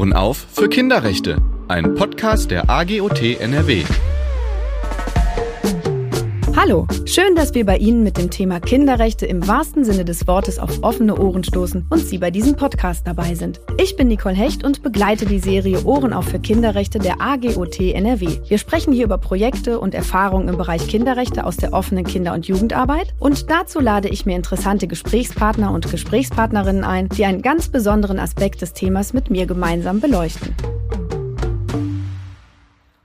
Ohren 0.00 0.14
auf 0.14 0.46
für 0.54 0.70
Kinderrechte. 0.70 1.36
Ein 1.68 1.94
Podcast 1.94 2.50
der 2.50 2.70
AGOT 2.70 3.20
NRW. 3.38 3.84
Hallo, 6.62 6.86
schön, 7.06 7.36
dass 7.36 7.54
wir 7.54 7.64
bei 7.64 7.78
Ihnen 7.78 8.02
mit 8.02 8.18
dem 8.18 8.30
Thema 8.30 8.60
Kinderrechte 8.60 9.24
im 9.24 9.48
wahrsten 9.48 9.82
Sinne 9.82 10.04
des 10.04 10.26
Wortes 10.26 10.58
auf 10.58 10.82
offene 10.82 11.18
Ohren 11.18 11.42
stoßen 11.42 11.86
und 11.88 12.00
Sie 12.00 12.18
bei 12.18 12.30
diesem 12.30 12.54
Podcast 12.54 13.06
dabei 13.06 13.34
sind. 13.34 13.62
Ich 13.78 13.96
bin 13.96 14.08
Nicole 14.08 14.34
Hecht 14.34 14.62
und 14.62 14.82
begleite 14.82 15.24
die 15.24 15.38
Serie 15.38 15.82
Ohren 15.86 16.12
auf 16.12 16.26
für 16.26 16.38
Kinderrechte 16.38 16.98
der 16.98 17.18
AGOT 17.18 17.80
NRW. 17.80 18.40
Wir 18.46 18.58
sprechen 18.58 18.92
hier 18.92 19.06
über 19.06 19.16
Projekte 19.16 19.80
und 19.80 19.94
Erfahrungen 19.94 20.48
im 20.48 20.58
Bereich 20.58 20.86
Kinderrechte 20.86 21.46
aus 21.46 21.56
der 21.56 21.72
offenen 21.72 22.04
Kinder- 22.04 22.34
und 22.34 22.46
Jugendarbeit 22.46 23.14
und 23.18 23.50
dazu 23.50 23.80
lade 23.80 24.10
ich 24.10 24.26
mir 24.26 24.36
interessante 24.36 24.86
Gesprächspartner 24.86 25.72
und 25.72 25.90
Gesprächspartnerinnen 25.90 26.84
ein, 26.84 27.08
die 27.08 27.24
einen 27.24 27.40
ganz 27.40 27.68
besonderen 27.68 28.18
Aspekt 28.18 28.60
des 28.60 28.74
Themas 28.74 29.14
mit 29.14 29.30
mir 29.30 29.46
gemeinsam 29.46 30.00
beleuchten. 30.00 30.54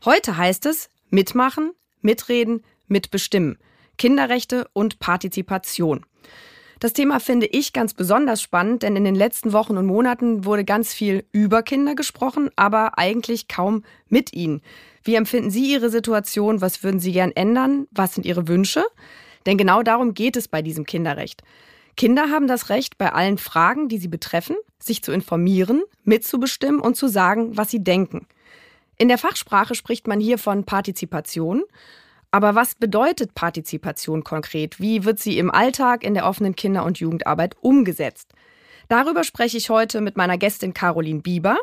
Heute 0.04 0.36
heißt 0.36 0.66
es 0.66 0.90
mitmachen, 1.10 1.72
mitreden, 2.02 2.62
mitbestimmen. 2.88 3.58
Kinderrechte 3.98 4.68
und 4.74 5.00
Partizipation. 5.00 6.06
Das 6.80 6.94
Thema 6.94 7.20
finde 7.20 7.46
ich 7.46 7.72
ganz 7.72 7.94
besonders 7.94 8.42
spannend, 8.42 8.84
denn 8.84 8.96
in 8.96 9.06
den 9.06 9.16
letzten 9.16 9.54
Wochen 9.54 9.78
und 9.78 9.86
Monaten 9.86 10.44
wurde 10.44 10.66
ganz 10.66 10.94
viel 10.94 11.24
über 11.32 11.64
Kinder 11.64 11.96
gesprochen, 11.96 12.50
aber 12.58 12.98
eigentlich 12.98 13.48
kaum 13.48 13.84
mit 14.10 14.34
ihnen. 14.34 14.62
Wie 15.04 15.16
empfinden 15.16 15.52
Sie 15.52 15.72
Ihre 15.72 15.90
Situation? 15.90 16.62
Was 16.62 16.84
würden 16.84 17.00
Sie 17.00 17.14
gern 17.14 17.32
ändern? 17.32 17.88
Was 17.92 18.16
sind 18.16 18.26
Ihre 18.26 18.48
Wünsche? 18.48 18.84
Denn 19.46 19.58
genau 19.58 19.84
darum 19.84 20.14
geht 20.14 20.36
es 20.36 20.48
bei 20.48 20.62
diesem 20.62 20.86
Kinderrecht. 20.86 21.44
Kinder 21.96 22.30
haben 22.30 22.48
das 22.48 22.70
Recht, 22.70 22.98
bei 22.98 23.14
allen 23.14 23.38
Fragen, 23.38 23.88
die 23.88 24.00
sie 24.00 24.10
betreffen, 24.10 24.58
sich 24.80 25.02
zu 25.02 25.14
informieren, 25.14 25.82
mitzubestimmen 26.04 26.82
und 26.82 26.98
zu 26.98 27.08
sagen, 27.08 27.56
was 27.56 27.72
sie 27.72 27.84
denken. 27.84 28.28
In 28.98 29.08
der 29.08 29.18
Fachsprache 29.18 29.76
spricht 29.76 30.08
man 30.08 30.20
hier 30.20 30.38
von 30.38 30.66
Partizipation. 30.66 31.64
Aber 32.36 32.54
was 32.54 32.76
bedeutet 32.76 33.34
Partizipation 33.34 34.26
konkret? 34.26 34.82
Wie 34.82 35.06
wird 35.06 35.20
sie 35.20 35.38
im 35.38 35.50
Alltag 35.50 36.04
in 36.04 36.16
der 36.16 36.26
offenen 36.26 36.54
Kinder- 36.54 36.84
und 36.84 37.00
Jugendarbeit 37.00 37.56
umgesetzt? 37.62 38.34
Darüber 38.90 39.24
spreche 39.24 39.56
ich 39.56 39.70
heute 39.70 40.02
mit 40.02 40.18
meiner 40.18 40.38
Gästin 40.38 40.74
Caroline 40.74 41.22
Bieber. 41.22 41.58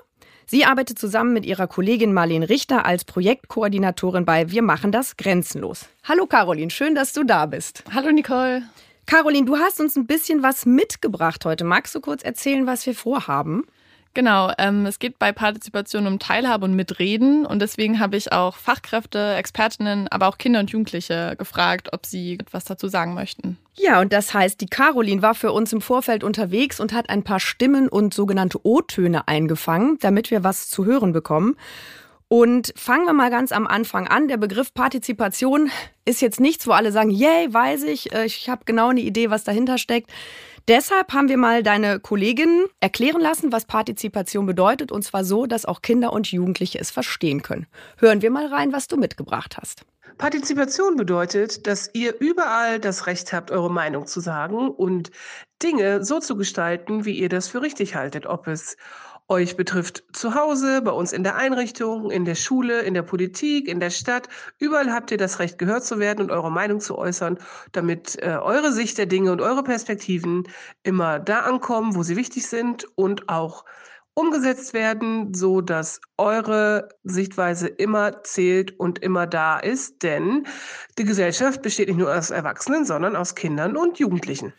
Sie 0.47 0.65
arbeitet 0.65 0.99
zusammen 0.99 1.35
mit 1.35 1.45
ihrer 1.45 1.67
Kollegin 1.67 2.15
Marlene 2.15 2.49
Richter 2.49 2.87
als 2.87 3.05
Projektkoordinatorin 3.05 4.25
bei 4.25 4.51
Wir 4.51 4.63
machen 4.63 4.93
das 4.93 5.19
grenzenlos. 5.19 5.91
Hallo 6.05 6.25
Caroline, 6.25 6.71
schön, 6.71 6.95
dass 6.95 7.13
du 7.13 7.23
da 7.23 7.45
bist. 7.45 7.85
Hallo 7.93 8.11
Nicole. 8.11 8.63
Caroline, 9.05 9.45
du 9.45 9.59
hast 9.59 9.79
uns 9.79 9.97
ein 9.97 10.07
bisschen 10.07 10.43
was 10.43 10.65
mitgebracht 10.65 11.45
heute. 11.45 11.65
Magst 11.65 11.95
du 11.95 12.01
kurz 12.01 12.23
erzählen, 12.23 12.67
was 12.67 12.87
wir 12.87 12.95
vorhaben? 12.95 13.67
Genau, 14.15 14.53
ähm, 14.59 14.85
es 14.85 14.99
geht 14.99 15.19
bei 15.19 15.33
Partizipation 15.33 16.07
um 16.07 16.19
Teilhabe 16.19 16.67
und 16.67 16.75
Mitreden 16.75 17.47
und 17.47 17.61
deswegen 17.61 17.99
habe 17.99 18.17
ich 18.19 18.31
auch 18.31 18.57
Fachkräfte, 18.57 19.35
Expertinnen, 19.35 20.09
aber 20.09 20.29
auch 20.29 20.37
Kinder 20.37 20.61
und 20.61 20.71
Jugendliche 20.71 21.35
gefragt, 21.39 21.89
ob 21.93 22.05
sie 22.05 22.35
etwas 22.35 22.65
dazu 22.65 22.89
sagen 22.89 23.15
möchten. 23.15 23.57
Ja, 23.75 24.03
und 24.03 24.13
das 24.13 24.35
heißt, 24.35 24.61
die 24.61 24.67
Caroline 24.67 25.23
war 25.23 25.35
für 25.35 25.53
uns 25.53 25.73
im 25.73 25.81
Vorfeld 25.81 26.25
unterwegs 26.25 26.79
und 26.79 26.93
hat 26.93 27.09
ein 27.09 27.23
paar 27.23 27.41
Stimmen 27.41 27.89
und 27.89 28.13
sogenannte 28.13 28.61
O-Töne 28.65 29.29
eingefangen, 29.29 29.97
damit 30.01 30.31
wir 30.31 30.45
was 30.45 30.69
zu 30.69 30.85
hören 30.85 31.13
bekommen. 31.13 31.57
Und 32.29 32.73
fangen 32.77 33.05
wir 33.05 33.13
mal 33.13 33.31
ganz 33.31 33.53
am 33.53 33.67
Anfang 33.67 34.09
an. 34.09 34.29
Der 34.29 34.39
Begriff 34.39 34.73
Partizipation 34.73 35.71
ist 36.07 36.23
jetzt 36.23 36.41
nichts, 36.41 36.67
wo 36.67 36.73
alle 36.73 36.91
sagen, 36.91 37.11
yay, 37.11 37.53
weiß 37.53 37.85
ich, 37.85 38.13
äh, 38.15 38.25
ich 38.25 38.49
habe 38.49 38.63
genau 38.65 38.89
eine 38.89 39.03
Idee, 39.03 39.31
was 39.31 39.45
dahinter 39.45 39.79
steckt. 39.79 40.11
Deshalb 40.69 41.13
haben 41.13 41.29
wir 41.29 41.39
mal 41.39 41.65
deine 41.65 41.99
Kollegin 41.99 42.67
erklären 42.79 43.21
lassen, 43.21 43.51
was 43.51 43.65
Partizipation 43.65 44.47
bedeutet, 44.47 44.93
und 44.93 45.03
zwar 45.03 45.25
so, 45.25 45.47
dass 45.47 45.65
auch 45.65 45.83
Kinder 45.83 46.13
und 46.13 46.31
Jugendliche 46.31 46.79
es 46.79 46.93
verstehen 46.93 47.43
können. 47.43 47.67
Hören 47.99 48.23
wir 48.23 48.31
mal 48.31 48.47
rein, 48.47 48.73
was 48.73 48.87
du 48.87 48.97
mitgebracht 48.97 49.57
hast. 49.61 49.85
Partizipation 50.19 50.97
bedeutet, 50.97 51.67
dass 51.67 51.91
ihr 51.95 52.15
überall 52.21 52.79
das 52.79 53.07
Recht 53.07 53.33
habt, 53.33 53.51
eure 53.51 53.71
Meinung 53.71 54.07
zu 54.07 54.21
sagen 54.21 54.71
und 54.71 55.11
Dinge 55.63 56.05
so 56.05 56.21
zu 56.21 56.37
gestalten, 56.37 57.05
wie 57.05 57.19
ihr 57.19 57.29
das 57.29 57.49
für 57.49 57.63
richtig 57.63 57.97
haltet. 57.97 58.27
Ob 58.27 58.47
es 58.47 58.77
euch 59.29 59.57
betrifft 59.57 60.05
zu 60.13 60.35
Hause, 60.35 60.83
bei 60.83 60.91
uns 60.91 61.13
in 61.13 61.23
der 61.23 61.37
Einrichtung, 61.37 62.11
in 62.11 62.25
der 62.25 62.35
Schule, 62.35 62.83
in 62.83 62.95
der 62.95 63.03
Politik, 63.03 63.69
in 63.69 63.81
der 63.81 63.91
Stadt. 63.91 64.29
Überall 64.59 64.93
habt 64.93 65.11
ihr 65.11 65.17
das 65.17 65.39
Recht, 65.39 65.59
gehört 65.59 65.85
zu 65.85 65.99
werden 65.99 66.23
und 66.23 66.31
eure 66.31 66.51
Meinung 66.51 66.81
zu 66.81 66.99
äußern, 66.99 67.39
damit 67.73 68.19
äh, 68.23 68.37
eure 68.43 68.73
Sicht 68.73 68.99
der 68.99 69.07
Dinge 69.07 69.33
und 69.33 69.41
eure 69.41 69.63
Perspektiven 69.63 70.49
immer 70.83 71.19
da 71.19 71.41
ankommen, 71.41 71.95
wo 71.95 72.03
sie 72.03 72.17
wichtig 72.17 72.47
sind 72.47 72.87
und 72.95 73.29
auch 73.29 73.65
umgesetzt 74.15 74.75
werden, 74.75 75.33
so 75.33 75.61
dass 75.61 76.01
eure 76.19 76.91
Sichtweise 77.03 77.69
immer 77.69 78.23
zählt 78.25 78.79
und 78.79 78.99
immer 78.99 79.27
da 79.27 79.59
ist, 79.59 80.03
denn 80.03 80.47
die 80.99 81.05
Gesellschaft 81.05 81.63
besteht 81.63 81.89
nicht 81.89 81.99
nur 81.99 82.15
aus 82.15 82.31
Erwachsenen, 82.31 82.85
sondern 82.85 83.17
aus 83.17 83.35
Kindern 83.35 83.77
und 83.77 83.99
Jugendlichen. 83.99 84.53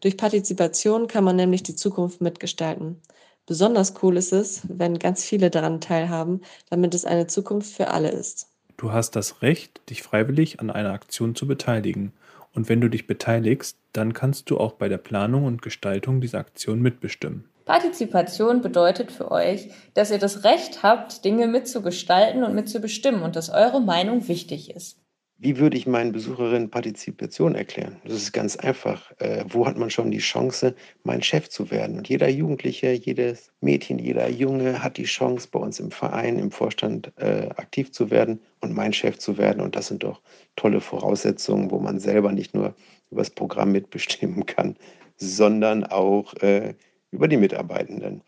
Durch 0.00 0.16
Partizipation 0.16 1.08
kann 1.08 1.24
man 1.24 1.36
nämlich 1.36 1.62
die 1.62 1.74
Zukunft 1.74 2.20
mitgestalten. 2.20 3.00
Besonders 3.48 3.94
cool 4.02 4.18
ist 4.18 4.34
es, 4.34 4.60
wenn 4.68 4.98
ganz 4.98 5.24
viele 5.24 5.48
daran 5.48 5.80
teilhaben, 5.80 6.42
damit 6.68 6.94
es 6.94 7.06
eine 7.06 7.28
Zukunft 7.28 7.72
für 7.72 7.88
alle 7.88 8.10
ist. 8.10 8.46
Du 8.76 8.92
hast 8.92 9.16
das 9.16 9.40
Recht, 9.40 9.80
dich 9.88 10.02
freiwillig 10.02 10.60
an 10.60 10.70
einer 10.70 10.92
Aktion 10.92 11.34
zu 11.34 11.46
beteiligen. 11.46 12.12
Und 12.52 12.68
wenn 12.68 12.82
du 12.82 12.90
dich 12.90 13.06
beteiligst, 13.06 13.78
dann 13.94 14.12
kannst 14.12 14.50
du 14.50 14.58
auch 14.58 14.72
bei 14.72 14.90
der 14.90 14.98
Planung 14.98 15.46
und 15.46 15.62
Gestaltung 15.62 16.20
dieser 16.20 16.40
Aktion 16.40 16.82
mitbestimmen. 16.82 17.48
Partizipation 17.64 18.60
bedeutet 18.60 19.10
für 19.10 19.30
euch, 19.30 19.70
dass 19.94 20.10
ihr 20.10 20.18
das 20.18 20.44
Recht 20.44 20.82
habt, 20.82 21.24
Dinge 21.24 21.46
mitzugestalten 21.46 22.44
und 22.44 22.54
mitzubestimmen 22.54 23.22
und 23.22 23.34
dass 23.34 23.48
eure 23.48 23.80
Meinung 23.80 24.28
wichtig 24.28 24.74
ist. 24.76 24.98
Wie 25.40 25.58
würde 25.58 25.76
ich 25.76 25.86
meinen 25.86 26.10
Besucherinnen 26.10 26.68
Partizipation 26.68 27.54
erklären? 27.54 28.00
Das 28.04 28.14
ist 28.14 28.32
ganz 28.32 28.56
einfach. 28.56 29.12
Äh, 29.20 29.44
wo 29.48 29.68
hat 29.68 29.78
man 29.78 29.88
schon 29.88 30.10
die 30.10 30.18
Chance, 30.18 30.74
mein 31.04 31.22
Chef 31.22 31.48
zu 31.48 31.70
werden? 31.70 31.96
Und 31.96 32.08
jeder 32.08 32.28
Jugendliche, 32.28 32.90
jedes 32.90 33.52
Mädchen, 33.60 34.00
jeder 34.00 34.28
Junge 34.28 34.82
hat 34.82 34.96
die 34.96 35.04
Chance, 35.04 35.46
bei 35.52 35.60
uns 35.60 35.78
im 35.78 35.92
Verein, 35.92 36.40
im 36.40 36.50
Vorstand 36.50 37.12
äh, 37.18 37.50
aktiv 37.50 37.92
zu 37.92 38.10
werden 38.10 38.40
und 38.60 38.74
mein 38.74 38.92
Chef 38.92 39.18
zu 39.18 39.38
werden. 39.38 39.60
Und 39.60 39.76
das 39.76 39.86
sind 39.86 40.02
doch 40.02 40.22
tolle 40.56 40.80
Voraussetzungen, 40.80 41.70
wo 41.70 41.78
man 41.78 42.00
selber 42.00 42.32
nicht 42.32 42.52
nur 42.52 42.74
über 43.12 43.20
das 43.20 43.30
Programm 43.30 43.70
mitbestimmen 43.70 44.44
kann, 44.44 44.76
sondern 45.18 45.84
auch 45.84 46.34
äh, 46.42 46.74
über 47.12 47.28
die 47.28 47.36
Mitarbeitenden. 47.36 48.22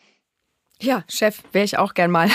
Ja, 0.80 1.04
Chef, 1.08 1.42
wäre 1.52 1.64
ich 1.64 1.76
auch 1.76 1.92
gern 1.92 2.10
mal. 2.10 2.28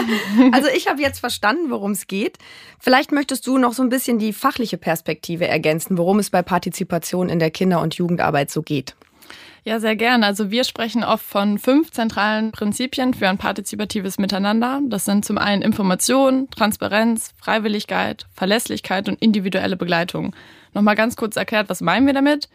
also 0.52 0.68
ich 0.74 0.88
habe 0.88 1.02
jetzt 1.02 1.18
verstanden, 1.18 1.70
worum 1.70 1.90
es 1.90 2.06
geht. 2.06 2.38
Vielleicht 2.78 3.10
möchtest 3.10 3.46
du 3.46 3.58
noch 3.58 3.72
so 3.72 3.82
ein 3.82 3.88
bisschen 3.88 4.18
die 4.18 4.32
fachliche 4.32 4.78
Perspektive 4.78 5.48
ergänzen, 5.48 5.98
worum 5.98 6.20
es 6.20 6.30
bei 6.30 6.42
Partizipation 6.42 7.28
in 7.28 7.40
der 7.40 7.50
Kinder- 7.50 7.82
und 7.82 7.94
Jugendarbeit 7.94 8.50
so 8.50 8.62
geht. 8.62 8.94
Ja, 9.64 9.80
sehr 9.80 9.96
gern. 9.96 10.24
Also 10.24 10.50
wir 10.50 10.64
sprechen 10.64 11.04
oft 11.04 11.24
von 11.24 11.58
fünf 11.58 11.90
zentralen 11.90 12.52
Prinzipien 12.52 13.12
für 13.14 13.28
ein 13.28 13.36
partizipatives 13.36 14.18
Miteinander. 14.18 14.80
Das 14.84 15.04
sind 15.04 15.24
zum 15.24 15.36
einen 15.36 15.62
Information, 15.62 16.48
Transparenz, 16.50 17.34
Freiwilligkeit, 17.36 18.26
Verlässlichkeit 18.32 19.08
und 19.08 19.20
individuelle 19.20 19.76
Begleitung. 19.76 20.34
Nochmal 20.72 20.94
ganz 20.94 21.16
kurz 21.16 21.36
erklärt, 21.36 21.68
was 21.68 21.80
meinen 21.80 22.06
wir 22.06 22.14
damit? 22.14 22.48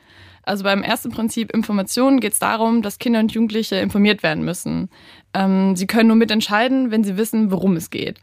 Also 0.44 0.64
beim 0.64 0.84
ersten 0.84 1.09
Prinzip 1.12 1.52
Information 1.54 2.20
geht 2.20 2.34
es 2.34 2.40
darum, 2.40 2.81
dass 2.81 3.00
Kinder 3.00 3.20
und 3.20 3.31
Jugendliche 3.31 3.78
informiert 3.78 4.24
werden 4.24 4.44
müssen. 4.44 4.90
Ähm, 5.34 5.76
sie 5.76 5.88
können 5.88 6.08
nur 6.08 6.18
mitentscheiden, 6.18 6.92
wenn 6.92 7.04
sie 7.04 7.18
wissen, 7.18 7.52
worum 7.52 7.76
es 7.76 7.90
geht. 7.90 8.20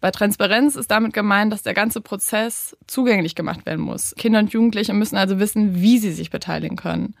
Bei 0.00 0.10
Transparenz 0.10 0.76
ist 0.76 0.90
damit 0.90 1.14
gemeint, 1.14 1.50
dass 1.50 1.62
der 1.62 1.72
ganze 1.72 2.02
Prozess 2.02 2.76
zugänglich 2.86 3.34
gemacht 3.34 3.64
werden 3.64 3.80
muss. 3.80 4.14
Kinder 4.18 4.40
und 4.40 4.52
Jugendliche 4.52 4.92
müssen 4.92 5.16
also 5.16 5.38
wissen, 5.38 5.80
wie 5.80 5.98
sie 5.98 6.12
sich 6.12 6.28
beteiligen 6.28 6.76
können. 6.76 7.14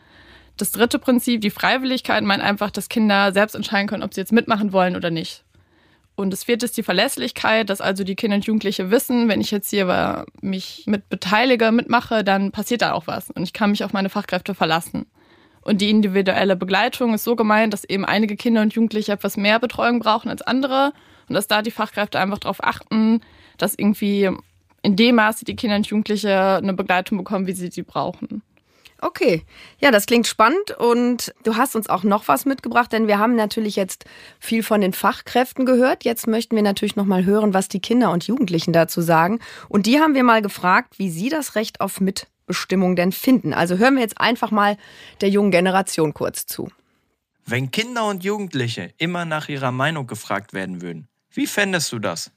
Das 0.58 0.70
dritte 0.70 0.98
Prinzip, 0.98 1.40
die 1.40 1.50
Freiwilligkeit, 1.50 2.22
meint 2.22 2.42
einfach, 2.42 2.70
dass 2.70 2.90
Kinder 2.90 3.32
selbst 3.32 3.54
entscheiden 3.54 3.88
können, 3.88 4.02
ob 4.02 4.12
sie 4.12 4.20
jetzt 4.20 4.32
mitmachen 4.32 4.72
wollen 4.72 4.96
oder 4.96 5.10
nicht. 5.10 5.44
Und 6.16 6.32
das 6.32 6.44
vierte 6.44 6.64
ist 6.64 6.76
die 6.76 6.84
Verlässlichkeit, 6.84 7.68
dass 7.70 7.80
also 7.80 8.04
die 8.04 8.14
Kinder 8.14 8.36
und 8.36 8.44
Jugendliche 8.44 8.90
wissen, 8.90 9.28
wenn 9.28 9.40
ich 9.40 9.50
jetzt 9.50 9.70
hier 9.70 10.26
mich 10.40 10.84
mit 10.86 11.08
beteilige, 11.08 11.72
mitmache, 11.72 12.22
dann 12.22 12.52
passiert 12.52 12.82
da 12.82 12.92
auch 12.92 13.06
was 13.06 13.30
und 13.30 13.42
ich 13.42 13.52
kann 13.52 13.70
mich 13.70 13.82
auf 13.82 13.92
meine 13.92 14.10
Fachkräfte 14.10 14.54
verlassen. 14.54 15.06
Und 15.62 15.80
die 15.80 15.90
individuelle 15.90 16.56
Begleitung 16.56 17.14
ist 17.14 17.24
so 17.24 17.36
gemeint, 17.36 17.72
dass 17.72 17.84
eben 17.84 18.04
einige 18.04 18.36
Kinder 18.36 18.62
und 18.62 18.74
Jugendliche 18.74 19.12
etwas 19.12 19.36
mehr 19.36 19.58
Betreuung 19.58 19.98
brauchen 19.98 20.28
als 20.28 20.42
andere 20.42 20.92
und 21.28 21.34
dass 21.34 21.48
da 21.48 21.62
die 21.62 21.70
Fachkräfte 21.70 22.20
einfach 22.20 22.38
darauf 22.38 22.62
achten, 22.62 23.20
dass 23.56 23.74
irgendwie 23.74 24.30
in 24.82 24.96
dem 24.96 25.16
Maße 25.16 25.44
die 25.44 25.56
Kinder 25.56 25.76
und 25.76 25.86
Jugendliche 25.86 26.56
eine 26.56 26.74
Begleitung 26.74 27.18
bekommen, 27.18 27.46
wie 27.46 27.52
sie 27.52 27.70
sie 27.70 27.82
brauchen. 27.82 28.42
Okay, 29.04 29.42
ja, 29.80 29.90
das 29.90 30.06
klingt 30.06 30.26
spannend 30.26 30.70
und 30.78 31.34
du 31.42 31.56
hast 31.56 31.76
uns 31.76 31.90
auch 31.90 32.04
noch 32.04 32.26
was 32.26 32.46
mitgebracht, 32.46 32.90
denn 32.90 33.06
wir 33.06 33.18
haben 33.18 33.36
natürlich 33.36 33.76
jetzt 33.76 34.06
viel 34.40 34.62
von 34.62 34.80
den 34.80 34.94
Fachkräften 34.94 35.66
gehört. 35.66 36.04
Jetzt 36.04 36.26
möchten 36.26 36.56
wir 36.56 36.62
natürlich 36.62 36.96
noch 36.96 37.04
mal 37.04 37.26
hören, 37.26 37.52
was 37.52 37.68
die 37.68 37.80
Kinder 37.80 38.10
und 38.10 38.26
Jugendlichen 38.26 38.72
dazu 38.72 39.02
sagen. 39.02 39.40
Und 39.68 39.84
die 39.84 40.00
haben 40.00 40.14
wir 40.14 40.24
mal 40.24 40.40
gefragt, 40.40 40.98
wie 40.98 41.10
sie 41.10 41.28
das 41.28 41.54
Recht 41.54 41.82
auf 41.82 42.00
Mitbestimmung 42.00 42.96
denn 42.96 43.12
finden. 43.12 43.52
Also 43.52 43.76
hören 43.76 43.96
wir 43.96 44.00
jetzt 44.00 44.18
einfach 44.18 44.50
mal 44.50 44.78
der 45.20 45.28
jungen 45.28 45.50
Generation 45.50 46.14
kurz 46.14 46.46
zu. 46.46 46.70
Wenn 47.44 47.70
Kinder 47.70 48.08
und 48.08 48.24
Jugendliche 48.24 48.94
immer 48.96 49.26
nach 49.26 49.50
ihrer 49.50 49.70
Meinung 49.70 50.06
gefragt 50.06 50.54
werden 50.54 50.80
würden, 50.80 51.08
wie 51.30 51.46
fändest 51.46 51.92
du 51.92 51.98
das? 51.98 52.30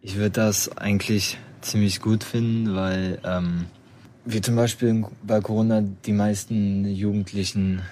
Ich 0.00 0.16
würde 0.16 0.30
das 0.30 0.76
eigentlich 0.76 1.38
ziemlich 1.60 2.00
gut 2.00 2.24
finden, 2.24 2.74
weil 2.74 3.20
ähm, 3.24 3.66
wie 4.24 4.40
zum 4.40 4.56
Beispiel 4.56 5.04
bei 5.22 5.40
Corona 5.40 5.82
die 5.82 6.12
meisten 6.12 6.86
Jugendlichen 6.86 7.82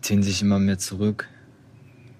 ziehen 0.00 0.22
sich 0.22 0.42
immer 0.42 0.58
mehr 0.58 0.78
zurück 0.78 1.28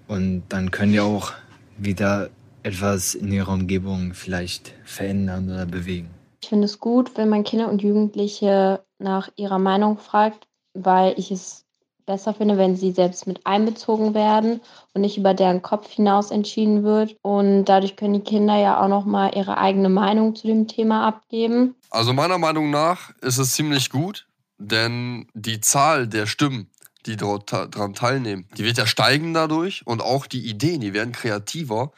und 0.07 0.43
dann 0.49 0.71
können 0.71 0.91
die 0.91 0.99
auch 0.99 1.33
wieder 1.77 2.29
etwas 2.63 3.15
in 3.15 3.31
ihrer 3.31 3.53
Umgebung 3.53 4.13
vielleicht 4.13 4.73
verändern 4.85 5.49
oder 5.49 5.65
bewegen. 5.65 6.09
Ich 6.41 6.49
finde 6.49 6.65
es 6.65 6.79
gut, 6.79 7.17
wenn 7.17 7.29
man 7.29 7.43
Kinder 7.43 7.69
und 7.69 7.81
Jugendliche 7.81 8.83
nach 8.99 9.29
ihrer 9.35 9.59
Meinung 9.59 9.97
fragt, 9.97 10.47
weil 10.73 11.17
ich 11.17 11.31
es 11.31 11.62
besser 12.05 12.33
finde, 12.33 12.57
wenn 12.57 12.75
sie 12.75 12.91
selbst 12.91 13.27
mit 13.27 13.45
einbezogen 13.45 14.13
werden 14.13 14.61
und 14.93 15.01
nicht 15.01 15.17
über 15.17 15.33
deren 15.33 15.61
Kopf 15.61 15.89
hinaus 15.91 16.31
entschieden 16.31 16.83
wird. 16.83 17.15
Und 17.21 17.65
dadurch 17.65 17.95
können 17.95 18.13
die 18.13 18.19
Kinder 18.21 18.57
ja 18.57 18.81
auch 18.81 18.87
noch 18.87 19.05
mal 19.05 19.31
ihre 19.35 19.57
eigene 19.57 19.89
Meinung 19.89 20.35
zu 20.35 20.47
dem 20.47 20.67
Thema 20.67 21.07
abgeben. 21.07 21.75
Also 21.89 22.13
meiner 22.13 22.37
Meinung 22.37 22.69
nach 22.69 23.11
ist 23.21 23.37
es 23.37 23.53
ziemlich 23.53 23.89
gut, 23.89 24.27
denn 24.57 25.27
die 25.33 25.61
Zahl 25.61 26.07
der 26.07 26.25
Stimmen, 26.25 26.69
die 27.05 27.17
dort 27.17 27.51
daran 27.51 27.93
teilnehmen, 27.93 28.47
die 28.57 28.63
wird 28.63 28.77
ja 28.77 28.85
steigen 28.85 29.33
dadurch 29.33 29.85
und 29.85 30.01
auch 30.01 30.25
die 30.25 30.47
Ideen, 30.47 30.81
die 30.81 30.93
werden 30.93 31.11
kreativer. 31.11 31.91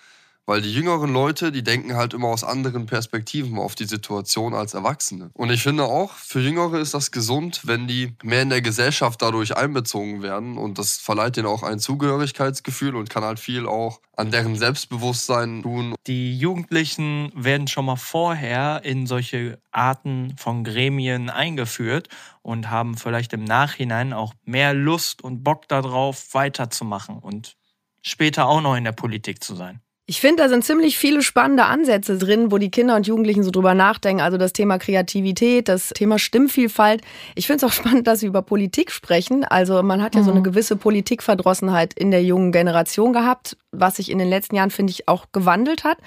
Weil 0.47 0.62
die 0.62 0.71
jüngeren 0.71 1.12
Leute, 1.12 1.51
die 1.51 1.63
denken 1.63 1.95
halt 1.95 2.13
immer 2.13 2.27
aus 2.27 2.44
anderen 2.44 2.86
Perspektiven 2.86 3.57
auf 3.57 3.74
die 3.74 3.86
Situation 3.86 4.53
als 4.53 4.75
Erwachsene. 4.75 5.31
Und 5.33 5.50
ich 5.50 5.63
finde 5.63 5.86
auch, 5.86 6.13
für 6.13 6.39
Jüngere 6.39 6.80
ist 6.80 6.94
das 6.94 7.09
gesund, 7.12 7.62
wenn 7.63 7.88
die 7.88 8.13
mehr 8.21 8.44
in 8.44 8.50
der 8.50 8.62
Gesellschaft 8.62 9.21
dadurch 9.21 9.57
einbezogen 9.57 10.21
werden. 10.21 10.57
Und 10.57 10.77
das 10.77 10.97
verleiht 10.97 11.38
denen 11.38 11.47
auch 11.47 11.63
ein 11.63 11.80
Zugehörigkeitsgefühl 11.80 12.95
und 12.95 13.09
kann 13.09 13.24
halt 13.24 13.39
viel 13.39 13.65
auch 13.65 14.01
an 14.15 14.30
deren 14.30 14.56
Selbstbewusstsein 14.56 15.63
tun. 15.63 15.95
Die 16.06 16.38
Jugendlichen 16.38 17.31
werden 17.36 17.68
schon 17.68 17.86
mal 17.86 17.95
vorher 17.95 18.81
in 18.83 19.07
solche 19.07 19.59
Arten 19.71 20.36
von 20.38 20.63
Gremien 20.63 21.30
eingeführt 21.30 22.09
und 22.44 22.69
haben 22.69 22.98
vielleicht 22.98 23.33
im 23.33 23.44
Nachhinein 23.44 24.13
auch 24.13 24.33
mehr 24.45 24.74
Lust 24.74 25.24
und 25.24 25.44
Bock 25.44 25.68
darauf, 25.68 26.33
weiterzumachen 26.33 27.18
und 27.18 27.57
später 28.03 28.48
auch 28.48 28.62
noch 28.62 28.75
in 28.75 28.83
der 28.83 28.91
Politik 28.91 29.44
zu 29.44 29.56
sein. 29.56 29.81
Ich 30.07 30.22
finde, 30.22 30.44
da 30.44 30.50
sind 30.50 30.63
ziemlich 30.63 31.00
viele 31.00 31.24
spannende 31.24 31.66
Ansätze 31.66 32.19
drin, 32.19 32.52
wo 32.52 32.60
die 32.60 32.69
Kinder 32.69 32.96
und 32.96 33.07
Jugendlichen 33.07 33.42
so 33.42 33.50
drüber 33.50 33.74
nachdenken. 33.74 34.22
Also 34.22 34.38
das 34.38 34.54
Thema 34.54 34.78
Kreativität, 34.78 35.68
das 35.68 35.90
Thema 35.90 36.19
Stimmvielfalt. 36.19 37.02
Ich 37.34 37.48
finde 37.48 37.66
es 37.66 37.72
auch 37.72 37.74
spannend, 37.80 38.06
dass 38.06 38.19
sie 38.19 38.28
über 38.28 38.44
Politik 38.44 38.92
sprechen. 38.92 39.46
Also 39.46 39.81
man 39.81 40.04
hat 40.04 40.13
ja 40.13 40.22
mhm. 40.22 40.25
so 40.25 40.31
eine 40.31 40.42
mhm. 40.42 40.46
gewisse 40.46 40.75
Politikverdrossenheit 40.75 41.96
in 41.96 42.12
der 42.12 42.24
jungen 42.24 42.52
Generation 42.52 43.13
gehabt, 43.13 43.57
was 43.72 43.96
sich 43.96 44.12
in 44.12 44.19
den 44.19 44.30
letzten 44.30 44.56
Jahren, 44.56 44.69
finde 44.69 44.92
ich, 44.92 45.07
auch 45.07 45.25
gewandelt 45.31 45.84
hat. 45.84 45.98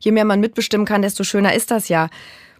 Je 0.00 0.12
mehr 0.12 0.26
man 0.26 0.40
mitbestimmen 0.40 0.86
kann, 0.86 1.00
desto 1.00 1.24
schöner 1.24 1.54
ist 1.54 1.70
das 1.70 1.88
ja. 1.88 2.10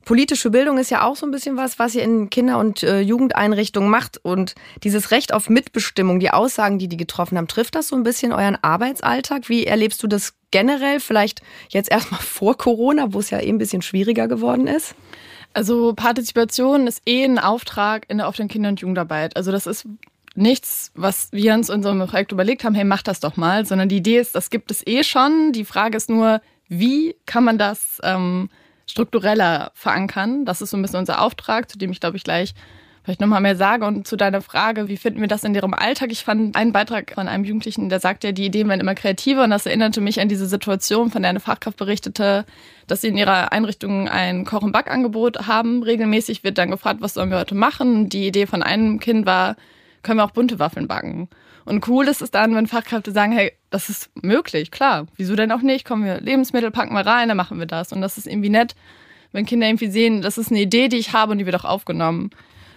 Politische 0.06 0.50
Bildung 0.50 0.78
ist 0.78 0.90
ja 0.90 1.02
auch 1.02 1.16
so 1.16 1.26
ein 1.26 1.32
bisschen 1.32 1.56
was, 1.56 1.81
was 1.81 1.96
ihr 1.96 2.04
in 2.04 2.31
Kinder- 2.31 2.58
und 2.58 2.84
äh, 2.84 3.00
Jugendeinrichtungen 3.00 3.90
macht. 3.90 4.19
Und 4.22 4.54
dieses 4.84 5.10
Recht 5.10 5.34
auf 5.34 5.50
Mitbestimmung, 5.50 6.20
die 6.20 6.31
Aussagen, 6.31 6.78
die 6.78 6.88
die 6.88 6.96
getroffen 6.96 7.37
haben, 7.37 7.49
trifft 7.49 7.75
das 7.75 7.88
so 7.88 7.96
ein 7.96 8.04
bisschen 8.04 8.32
euren 8.32 8.56
Arbeitsalltag? 8.62 9.49
Wie 9.49 9.66
erlebst 9.66 10.00
du 10.04 10.06
das 10.06 10.34
generell? 10.56 11.00
Vielleicht 11.00 11.42
jetzt 11.68 11.90
erstmal 11.90 12.20
vor 12.38 12.56
Corona, 12.56 13.12
wo 13.12 13.18
es 13.18 13.28
ja 13.30 13.40
eh 13.40 13.48
ein 13.48 13.58
bisschen 13.58 13.82
schwieriger 13.82 14.26
geworden 14.26 14.66
ist? 14.66 14.94
Also 15.52 15.92
Partizipation 15.94 16.86
ist 16.86 17.02
eh 17.06 17.24
ein 17.24 17.38
Auftrag 17.38 18.06
in 18.08 18.18
der 18.18 18.28
offenen 18.28 18.48
Kinder- 18.48 18.70
und 18.70 18.80
Jugendarbeit. 18.80 19.36
Also 19.36 19.52
das 19.52 19.66
ist 19.66 19.86
nichts, 20.34 20.92
was 20.94 21.28
wir 21.32 21.54
uns 21.54 21.68
in 21.68 21.76
unserem 21.76 22.06
Projekt 22.06 22.32
überlegt 22.32 22.64
haben, 22.64 22.74
hey, 22.74 22.84
mach 22.84 23.02
das 23.02 23.20
doch 23.20 23.36
mal, 23.36 23.66
sondern 23.66 23.88
die 23.88 23.98
Idee 23.98 24.18
ist, 24.18 24.34
das 24.34 24.50
gibt 24.50 24.70
es 24.70 24.86
eh 24.86 25.02
schon. 25.02 25.52
Die 25.52 25.64
Frage 25.64 25.96
ist 25.96 26.08
nur, 26.10 26.40
wie 26.68 27.16
kann 27.26 27.44
man 27.44 27.58
das 27.58 28.00
ähm, 28.02 28.48
struktureller 28.86 29.72
verankern. 29.74 30.44
Das 30.44 30.62
ist 30.62 30.70
so 30.70 30.76
ein 30.76 30.82
bisschen 30.82 31.00
unser 31.00 31.20
Auftrag, 31.20 31.70
zu 31.70 31.76
dem 31.76 31.90
ich 31.90 32.00
glaube 32.00 32.16
ich 32.16 32.24
gleich 32.24 32.54
vielleicht 33.06 33.20
nochmal 33.20 33.40
mehr 33.40 33.54
sage. 33.54 33.86
Und 33.86 34.08
zu 34.08 34.16
deiner 34.16 34.42
Frage, 34.42 34.88
wie 34.88 34.96
finden 34.96 35.20
wir 35.20 35.28
das 35.28 35.44
in 35.44 35.54
ihrem 35.54 35.74
Alltag? 35.74 36.10
Ich 36.10 36.24
fand 36.24 36.56
einen 36.56 36.72
Beitrag 36.72 37.12
von 37.14 37.28
einem 37.28 37.44
Jugendlichen, 37.44 37.88
der 37.88 38.00
sagte 38.00 38.26
ja, 38.26 38.32
die 38.32 38.46
Ideen 38.46 38.68
werden 38.68 38.80
immer 38.80 38.96
kreativer. 38.96 39.44
Und 39.44 39.50
das 39.50 39.64
erinnerte 39.64 40.00
mich 40.00 40.20
an 40.20 40.28
diese 40.28 40.46
Situation, 40.46 41.12
von 41.12 41.22
der 41.22 41.30
eine 41.30 41.38
Fachkraft 41.38 41.76
berichtete, 41.76 42.44
dass 42.88 43.02
sie 43.02 43.08
in 43.08 43.16
ihrer 43.16 43.52
Einrichtung 43.52 44.08
ein 44.08 44.44
Koch- 44.44 44.62
und 44.62 44.72
Backangebot 44.72 45.46
haben. 45.46 45.84
Regelmäßig 45.84 46.42
wird 46.42 46.58
dann 46.58 46.72
gefragt, 46.72 47.00
was 47.00 47.14
sollen 47.14 47.30
wir 47.30 47.38
heute 47.38 47.54
machen? 47.54 48.08
Die 48.08 48.26
Idee 48.26 48.46
von 48.46 48.64
einem 48.64 48.98
Kind 48.98 49.24
war, 49.24 49.54
können 50.02 50.18
wir 50.18 50.24
auch 50.24 50.32
bunte 50.32 50.58
Waffeln 50.58 50.88
backen? 50.88 51.28
Und 51.64 51.86
cool 51.86 52.08
ist 52.08 52.22
es 52.22 52.32
dann, 52.32 52.56
wenn 52.56 52.66
Fachkräfte 52.66 53.12
sagen, 53.12 53.30
hey, 53.30 53.52
das 53.70 53.88
ist 53.88 54.10
möglich, 54.20 54.72
klar. 54.72 55.06
Wieso 55.14 55.36
denn 55.36 55.52
auch 55.52 55.62
nicht? 55.62 55.86
Kommen 55.86 56.04
wir 56.04 56.20
Lebensmittel, 56.20 56.72
packen 56.72 56.94
wir 56.94 57.06
rein, 57.06 57.28
dann 57.28 57.36
machen 57.36 57.60
wir 57.60 57.66
das. 57.66 57.92
Und 57.92 58.00
das 58.00 58.18
ist 58.18 58.26
irgendwie 58.26 58.50
nett, 58.50 58.74
wenn 59.30 59.46
Kinder 59.46 59.68
irgendwie 59.68 59.90
sehen, 59.90 60.22
das 60.22 60.38
ist 60.38 60.50
eine 60.50 60.60
Idee, 60.60 60.88
die 60.88 60.96
ich 60.96 61.12
habe 61.12 61.30
und 61.30 61.38
die 61.38 61.46
wird 61.46 61.54
auch 61.54 61.64
aufgenommen. 61.64 62.30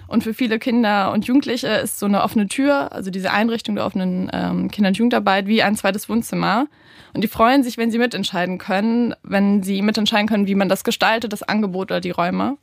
Und 0.09 0.23
für 0.23 0.33
viele 0.33 0.57
Kinder 0.57 1.11
und 1.11 1.27
Jugendliche 1.27 1.67
ist 1.67 2.00
so 2.00 2.07
eine 2.07 2.23
offene 2.23 2.47
Tür, 2.47 2.91
also 2.91 3.11
diese 3.11 3.31
Einrichtung 3.31 3.75
der 3.75 3.85
offenen 3.85 4.27
ähm, 4.33 4.71
Kinder- 4.71 4.88
und 4.88 4.97
Jugendarbeit, 4.97 5.45
wie 5.45 5.61
ein 5.61 5.75
zweites 5.75 6.09
Wohnzimmer. 6.09 6.65
Und 7.13 7.23
die 7.23 7.27
freuen 7.27 7.61
sich, 7.61 7.77
wenn 7.77 7.91
sie 7.91 8.00
mitentscheiden 8.00 8.57
können, 8.57 9.13
wenn 9.21 9.61
sie 9.61 9.83
mitentscheiden 9.83 10.27
können, 10.27 10.47
wie 10.47 10.56
man 10.56 10.67
das 10.67 10.83
gestaltet, 10.83 11.31
das 11.31 11.44
Angebot 11.44 11.91
oder 11.91 12.01
die 12.01 12.09
Räume. 12.09 12.57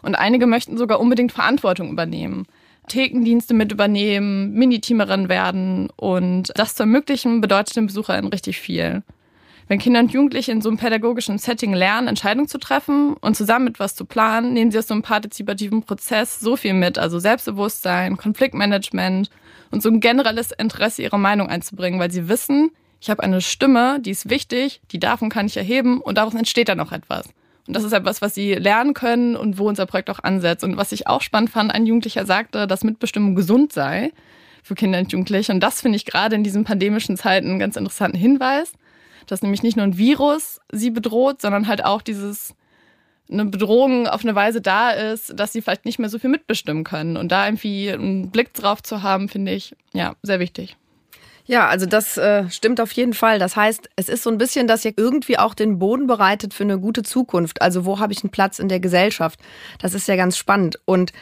Und 0.00 0.14
einige 0.14 0.46
möchten 0.46 0.78
sogar 0.78 0.98
unbedingt 0.98 1.30
Verantwortung 1.30 1.90
übernehmen. 1.90 2.46
Thekendienste 2.88 3.52
mit 3.52 3.70
übernehmen, 3.70 4.54
Miniteamerin 4.54 5.28
werden 5.28 5.90
und 5.96 6.52
das 6.54 6.74
zu 6.74 6.84
ermöglichen, 6.84 7.42
bedeutet 7.42 7.76
den 7.76 7.86
BesucherInnen 7.86 8.30
richtig 8.30 8.58
viel. 8.60 9.02
Wenn 9.68 9.78
Kinder 9.78 10.00
und 10.00 10.12
Jugendliche 10.12 10.50
in 10.50 10.62
so 10.62 10.70
einem 10.70 10.78
pädagogischen 10.78 11.36
Setting 11.36 11.74
lernen, 11.74 12.08
Entscheidungen 12.08 12.48
zu 12.48 12.56
treffen 12.56 13.14
und 13.20 13.36
zusammen 13.36 13.68
etwas 13.68 13.94
zu 13.94 14.06
planen, 14.06 14.54
nehmen 14.54 14.70
sie 14.70 14.78
aus 14.78 14.86
so 14.86 14.94
einem 14.94 15.02
partizipativen 15.02 15.82
Prozess 15.82 16.40
so 16.40 16.56
viel 16.56 16.72
mit, 16.72 16.98
also 16.98 17.18
Selbstbewusstsein, 17.18 18.16
Konfliktmanagement 18.16 19.28
und 19.70 19.82
so 19.82 19.90
ein 19.90 20.00
generelles 20.00 20.52
Interesse, 20.52 21.02
ihre 21.02 21.18
Meinung 21.18 21.48
einzubringen, 21.48 22.00
weil 22.00 22.10
sie 22.10 22.28
wissen, 22.28 22.70
ich 22.98 23.10
habe 23.10 23.22
eine 23.22 23.42
Stimme, 23.42 24.00
die 24.00 24.10
ist 24.10 24.30
wichtig, 24.30 24.80
die 24.90 25.00
und 25.20 25.28
kann 25.28 25.46
ich 25.46 25.56
erheben 25.58 26.00
und 26.00 26.16
daraus 26.16 26.34
entsteht 26.34 26.70
dann 26.70 26.78
noch 26.78 26.92
etwas. 26.92 27.28
Und 27.66 27.76
das 27.76 27.84
ist 27.84 27.92
etwas, 27.92 28.22
was 28.22 28.34
sie 28.34 28.54
lernen 28.54 28.94
können 28.94 29.36
und 29.36 29.58
wo 29.58 29.68
unser 29.68 29.84
Projekt 29.84 30.08
auch 30.08 30.24
ansetzt. 30.24 30.64
Und 30.64 30.78
was 30.78 30.90
ich 30.90 31.06
auch 31.06 31.20
spannend 31.20 31.50
fand, 31.50 31.72
ein 31.72 31.84
Jugendlicher 31.84 32.24
sagte, 32.24 32.66
dass 32.66 32.82
Mitbestimmung 32.82 33.34
gesund 33.34 33.74
sei 33.74 34.12
für 34.62 34.74
Kinder 34.74 34.98
und 35.00 35.12
Jugendliche. 35.12 35.52
Und 35.52 35.60
das 35.60 35.82
finde 35.82 35.96
ich 35.96 36.06
gerade 36.06 36.34
in 36.34 36.42
diesen 36.42 36.64
pandemischen 36.64 37.18
Zeiten 37.18 37.50
einen 37.50 37.58
ganz 37.58 37.76
interessanten 37.76 38.16
Hinweis, 38.16 38.72
dass 39.30 39.42
nämlich 39.42 39.62
nicht 39.62 39.76
nur 39.76 39.84
ein 39.84 39.98
Virus 39.98 40.60
sie 40.72 40.90
bedroht, 40.90 41.40
sondern 41.40 41.68
halt 41.68 41.84
auch 41.84 42.02
dieses 42.02 42.54
eine 43.30 43.44
Bedrohung 43.44 44.06
auf 44.06 44.24
eine 44.24 44.34
Weise 44.34 44.60
da 44.60 44.90
ist, 44.90 45.38
dass 45.38 45.52
sie 45.52 45.60
vielleicht 45.60 45.84
nicht 45.84 45.98
mehr 45.98 46.08
so 46.08 46.18
viel 46.18 46.30
mitbestimmen 46.30 46.84
können. 46.84 47.16
Und 47.16 47.30
da 47.30 47.46
irgendwie 47.46 47.90
einen 47.90 48.30
Blick 48.30 48.54
drauf 48.54 48.82
zu 48.82 49.02
haben, 49.02 49.28
finde 49.28 49.52
ich 49.52 49.76
ja 49.92 50.14
sehr 50.22 50.40
wichtig. 50.40 50.76
Ja, 51.48 51.66
also 51.68 51.86
das 51.86 52.18
äh, 52.18 52.48
stimmt 52.50 52.78
auf 52.78 52.92
jeden 52.92 53.14
Fall. 53.14 53.38
Das 53.38 53.56
heißt, 53.56 53.88
es 53.96 54.10
ist 54.10 54.22
so 54.22 54.30
ein 54.30 54.36
bisschen, 54.36 54.66
dass 54.66 54.84
ihr 54.84 54.92
irgendwie 54.96 55.38
auch 55.38 55.54
den 55.54 55.78
Boden 55.78 56.06
bereitet 56.06 56.52
für 56.52 56.64
eine 56.64 56.78
gute 56.78 57.02
Zukunft. 57.02 57.62
Also 57.62 57.86
wo 57.86 57.98
habe 57.98 58.12
ich 58.12 58.22
einen 58.22 58.30
Platz 58.30 58.58
in 58.58 58.68
der 58.68 58.80
Gesellschaft? 58.80 59.40
Das 59.78 59.94
ist 59.94 60.08
ja 60.08 60.16
ganz 60.16 60.36
spannend. 60.36 60.78
Und 60.84 61.12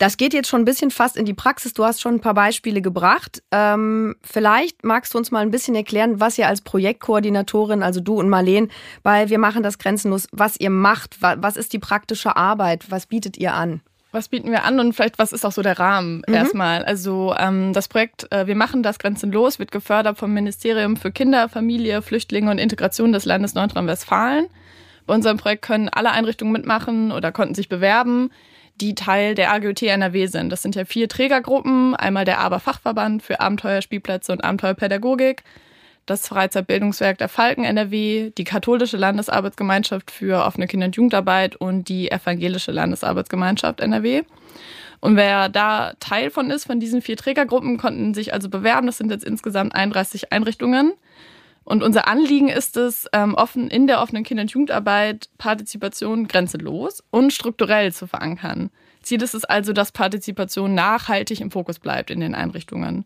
das 0.00 0.16
geht 0.16 0.32
jetzt 0.32 0.48
schon 0.48 0.62
ein 0.62 0.64
bisschen 0.64 0.90
fast 0.90 1.18
in 1.18 1.26
die 1.26 1.34
Praxis. 1.34 1.74
Du 1.74 1.84
hast 1.84 2.00
schon 2.00 2.14
ein 2.14 2.20
paar 2.20 2.32
Beispiele 2.32 2.80
gebracht. 2.80 3.42
Ähm, 3.50 4.16
vielleicht 4.22 4.82
magst 4.82 5.12
du 5.12 5.18
uns 5.18 5.30
mal 5.30 5.40
ein 5.40 5.50
bisschen 5.50 5.74
erklären, 5.74 6.20
was 6.20 6.38
ihr 6.38 6.48
als 6.48 6.62
Projektkoordinatorin, 6.62 7.82
also 7.82 8.00
du 8.00 8.14
und 8.14 8.30
Marleen, 8.30 8.70
bei 9.02 9.28
Wir 9.28 9.38
machen 9.38 9.62
das 9.62 9.78
grenzenlos, 9.78 10.26
was 10.32 10.58
ihr 10.58 10.70
macht. 10.70 11.18
Was 11.20 11.58
ist 11.58 11.74
die 11.74 11.78
praktische 11.78 12.34
Arbeit? 12.34 12.90
Was 12.90 13.04
bietet 13.04 13.36
ihr 13.36 13.52
an? 13.52 13.82
Was 14.10 14.28
bieten 14.28 14.50
wir 14.50 14.64
an 14.64 14.80
und 14.80 14.94
vielleicht 14.94 15.18
was 15.18 15.32
ist 15.32 15.44
auch 15.44 15.52
so 15.52 15.60
der 15.60 15.78
Rahmen 15.78 16.22
mhm. 16.26 16.34
erstmal? 16.34 16.82
Also 16.82 17.34
ähm, 17.38 17.74
das 17.74 17.86
Projekt 17.86 18.26
äh, 18.32 18.46
Wir 18.46 18.56
machen 18.56 18.82
das 18.82 18.98
grenzenlos 18.98 19.58
wird 19.58 19.70
gefördert 19.70 20.16
vom 20.16 20.32
Ministerium 20.32 20.96
für 20.96 21.12
Kinder, 21.12 21.50
Familie, 21.50 22.00
Flüchtlinge 22.00 22.50
und 22.50 22.56
Integration 22.56 23.12
des 23.12 23.26
Landes 23.26 23.52
Nordrhein-Westfalen. 23.52 24.46
Bei 25.06 25.14
unserem 25.14 25.36
Projekt 25.36 25.62
können 25.62 25.90
alle 25.90 26.10
Einrichtungen 26.10 26.52
mitmachen 26.52 27.12
oder 27.12 27.32
konnten 27.32 27.54
sich 27.54 27.68
bewerben, 27.68 28.30
die 28.80 28.94
Teil 28.94 29.34
der 29.34 29.52
AGOT 29.52 29.82
NRW 29.82 30.26
sind. 30.26 30.50
Das 30.50 30.62
sind 30.62 30.74
ja 30.74 30.84
vier 30.84 31.08
Trägergruppen. 31.08 31.94
Einmal 31.94 32.24
der 32.24 32.38
Aber-Fachverband 32.40 33.22
für 33.22 33.40
Abenteuerspielplätze 33.40 34.32
und 34.32 34.42
Abenteuerpädagogik, 34.42 35.42
das 36.06 36.26
Freizeitbildungswerk 36.26 37.18
der 37.18 37.28
Falken 37.28 37.64
NRW, 37.64 38.30
die 38.36 38.44
katholische 38.44 38.96
Landesarbeitsgemeinschaft 38.96 40.10
für 40.10 40.44
offene 40.44 40.66
Kinder- 40.66 40.86
und 40.86 40.96
Jugendarbeit 40.96 41.56
und 41.56 41.88
die 41.88 42.10
evangelische 42.10 42.72
Landesarbeitsgemeinschaft 42.72 43.80
NRW. 43.80 44.22
Und 45.00 45.16
wer 45.16 45.48
da 45.48 45.92
Teil 46.00 46.30
von 46.30 46.50
ist, 46.50 46.66
von 46.66 46.80
diesen 46.80 47.00
vier 47.02 47.16
Trägergruppen, 47.16 47.78
konnten 47.78 48.14
sich 48.14 48.34
also 48.34 48.48
bewerben. 48.50 48.86
Das 48.86 48.98
sind 48.98 49.10
jetzt 49.10 49.24
insgesamt 49.24 49.74
31 49.74 50.32
Einrichtungen. 50.32 50.92
Und 51.70 51.84
unser 51.84 52.08
Anliegen 52.08 52.48
ist 52.48 52.76
es, 52.76 53.06
ähm, 53.12 53.36
offen 53.36 53.68
in 53.68 53.86
der 53.86 54.02
offenen 54.02 54.24
Kinder- 54.24 54.42
und 54.42 54.50
Jugendarbeit 54.50 55.28
Partizipation 55.38 56.26
grenzenlos 56.26 57.04
und 57.10 57.32
strukturell 57.32 57.92
zu 57.92 58.08
verankern. 58.08 58.70
Ziel 59.02 59.22
ist 59.22 59.36
es 59.36 59.44
also, 59.44 59.72
dass 59.72 59.92
Partizipation 59.92 60.74
nachhaltig 60.74 61.40
im 61.40 61.52
Fokus 61.52 61.78
bleibt 61.78 62.10
in 62.10 62.18
den 62.18 62.34
Einrichtungen. 62.34 63.04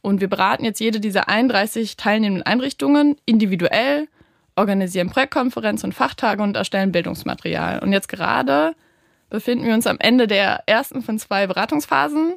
Und 0.00 0.20
wir 0.20 0.28
beraten 0.28 0.64
jetzt 0.64 0.80
jede 0.80 0.98
dieser 0.98 1.28
31 1.28 1.96
teilnehmenden 1.96 2.44
Einrichtungen 2.44 3.14
individuell, 3.24 4.08
organisieren 4.56 5.08
Projektkonferenzen 5.08 5.90
und 5.90 5.92
Fachtage 5.92 6.42
und 6.42 6.56
erstellen 6.56 6.90
Bildungsmaterial. 6.90 7.78
Und 7.78 7.92
jetzt 7.92 8.08
gerade 8.08 8.74
befinden 9.30 9.64
wir 9.64 9.74
uns 9.74 9.86
am 9.86 9.98
Ende 10.00 10.26
der 10.26 10.64
ersten 10.66 11.02
von 11.02 11.20
zwei 11.20 11.46
Beratungsphasen. 11.46 12.34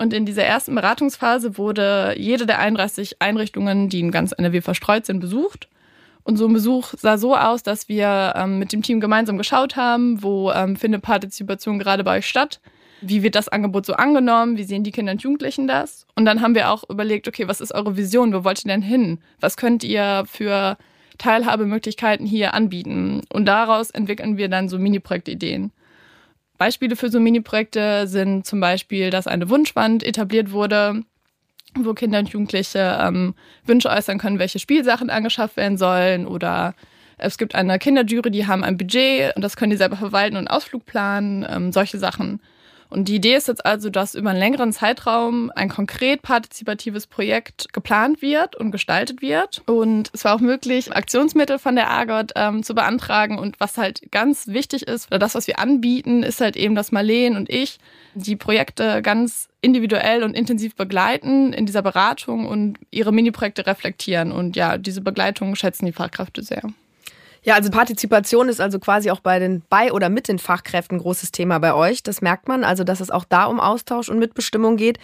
Und 0.00 0.14
in 0.14 0.24
dieser 0.24 0.44
ersten 0.44 0.74
Beratungsphase 0.74 1.58
wurde 1.58 2.14
jede 2.16 2.46
der 2.46 2.58
31 2.58 3.20
Einrichtungen, 3.20 3.90
die 3.90 4.00
in 4.00 4.10
ganz 4.10 4.32
NRW 4.32 4.62
verstreut 4.62 5.04
sind, 5.04 5.20
besucht. 5.20 5.68
Und 6.22 6.38
so 6.38 6.46
ein 6.46 6.54
Besuch 6.54 6.94
sah 6.96 7.18
so 7.18 7.36
aus, 7.36 7.62
dass 7.62 7.86
wir 7.90 8.32
ähm, 8.34 8.58
mit 8.58 8.72
dem 8.72 8.80
Team 8.80 9.00
gemeinsam 9.00 9.36
geschaut 9.36 9.76
haben, 9.76 10.22
wo 10.22 10.52
ähm, 10.52 10.76
findet 10.76 11.02
Partizipation 11.02 11.78
gerade 11.78 12.02
bei 12.02 12.16
euch 12.16 12.26
statt, 12.26 12.60
wie 13.02 13.22
wird 13.22 13.34
das 13.34 13.50
Angebot 13.50 13.84
so 13.84 13.92
angenommen, 13.92 14.56
wie 14.56 14.64
sehen 14.64 14.84
die 14.84 14.90
Kinder 14.90 15.12
und 15.12 15.22
Jugendlichen 15.22 15.68
das. 15.68 16.06
Und 16.14 16.24
dann 16.24 16.40
haben 16.40 16.54
wir 16.54 16.70
auch 16.70 16.88
überlegt, 16.88 17.28
okay, 17.28 17.46
was 17.46 17.60
ist 17.60 17.74
eure 17.74 17.98
Vision, 17.98 18.32
wo 18.32 18.42
wollt 18.42 18.64
ihr 18.64 18.70
denn 18.70 18.80
hin? 18.80 19.18
Was 19.38 19.58
könnt 19.58 19.84
ihr 19.84 20.24
für 20.26 20.78
Teilhabemöglichkeiten 21.18 22.24
hier 22.24 22.54
anbieten? 22.54 23.20
Und 23.30 23.44
daraus 23.44 23.90
entwickeln 23.90 24.38
wir 24.38 24.48
dann 24.48 24.70
so 24.70 24.78
Mini-Projektideen. 24.78 25.72
Beispiele 26.60 26.94
für 26.94 27.08
so 27.08 27.20
Mini-Projekte 27.20 28.06
sind 28.06 28.44
zum 28.44 28.60
Beispiel, 28.60 29.08
dass 29.08 29.26
eine 29.26 29.48
Wunschwand 29.48 30.04
etabliert 30.04 30.52
wurde, 30.52 31.04
wo 31.74 31.94
Kinder 31.94 32.18
und 32.18 32.28
Jugendliche 32.28 32.98
ähm, 33.00 33.34
Wünsche 33.64 33.88
äußern 33.88 34.18
können, 34.18 34.38
welche 34.38 34.58
Spielsachen 34.58 35.08
angeschafft 35.08 35.56
werden 35.56 35.78
sollen. 35.78 36.26
Oder 36.26 36.74
es 37.16 37.38
gibt 37.38 37.54
eine 37.54 37.78
Kinderjury, 37.78 38.30
die 38.30 38.46
haben 38.46 38.62
ein 38.62 38.76
Budget 38.76 39.34
und 39.36 39.42
das 39.42 39.56
können 39.56 39.70
die 39.70 39.78
selber 39.78 39.96
verwalten 39.96 40.36
und 40.36 40.48
Ausflug 40.48 40.84
planen, 40.84 41.46
ähm, 41.48 41.72
solche 41.72 41.96
Sachen. 41.96 42.42
Und 42.90 43.06
die 43.06 43.14
Idee 43.14 43.36
ist 43.36 43.46
jetzt 43.46 43.64
also, 43.64 43.88
dass 43.88 44.16
über 44.16 44.30
einen 44.30 44.40
längeren 44.40 44.72
Zeitraum 44.72 45.52
ein 45.54 45.68
konkret 45.68 46.22
partizipatives 46.22 47.06
Projekt 47.06 47.72
geplant 47.72 48.20
wird 48.20 48.56
und 48.56 48.72
gestaltet 48.72 49.22
wird. 49.22 49.62
Und 49.66 50.10
es 50.12 50.24
war 50.24 50.34
auch 50.34 50.40
möglich, 50.40 50.94
Aktionsmittel 50.94 51.60
von 51.60 51.76
der 51.76 51.88
AGOT 51.88 52.32
ähm, 52.34 52.64
zu 52.64 52.74
beantragen. 52.74 53.38
Und 53.38 53.60
was 53.60 53.78
halt 53.78 54.10
ganz 54.10 54.48
wichtig 54.48 54.88
ist, 54.88 55.06
oder 55.06 55.20
das, 55.20 55.36
was 55.36 55.46
wir 55.46 55.60
anbieten, 55.60 56.24
ist 56.24 56.40
halt 56.40 56.56
eben, 56.56 56.74
dass 56.74 56.90
Marleen 56.90 57.36
und 57.36 57.48
ich 57.48 57.78
die 58.14 58.36
Projekte 58.36 59.02
ganz 59.02 59.48
individuell 59.60 60.24
und 60.24 60.34
intensiv 60.34 60.74
begleiten 60.74 61.52
in 61.52 61.66
dieser 61.66 61.82
Beratung 61.82 62.46
und 62.46 62.78
ihre 62.90 63.12
Mini-Projekte 63.12 63.66
reflektieren. 63.66 64.32
Und 64.32 64.56
ja, 64.56 64.78
diese 64.78 65.00
Begleitung 65.00 65.54
schätzen 65.54 65.86
die 65.86 65.92
Fachkräfte 65.92 66.42
sehr. 66.42 66.62
Ja, 67.42 67.54
also 67.54 67.70
Partizipation 67.70 68.48
ist 68.48 68.60
also 68.60 68.78
quasi 68.78 69.10
auch 69.10 69.20
bei 69.20 69.38
den 69.38 69.62
bei 69.70 69.92
oder 69.92 70.08
mit 70.08 70.28
den 70.28 70.38
Fachkräften 70.38 70.98
großes 70.98 71.32
Thema 71.32 71.58
bei 71.58 71.72
euch. 71.74 72.02
Das 72.02 72.20
merkt 72.20 72.48
man, 72.48 72.64
also 72.64 72.84
dass 72.84 73.00
es 73.00 73.10
auch 73.10 73.24
da 73.24 73.44
um 73.44 73.60
Austausch 73.60 74.08
und 74.08 74.18
Mitbestimmung 74.18 74.76
geht. 74.76 74.98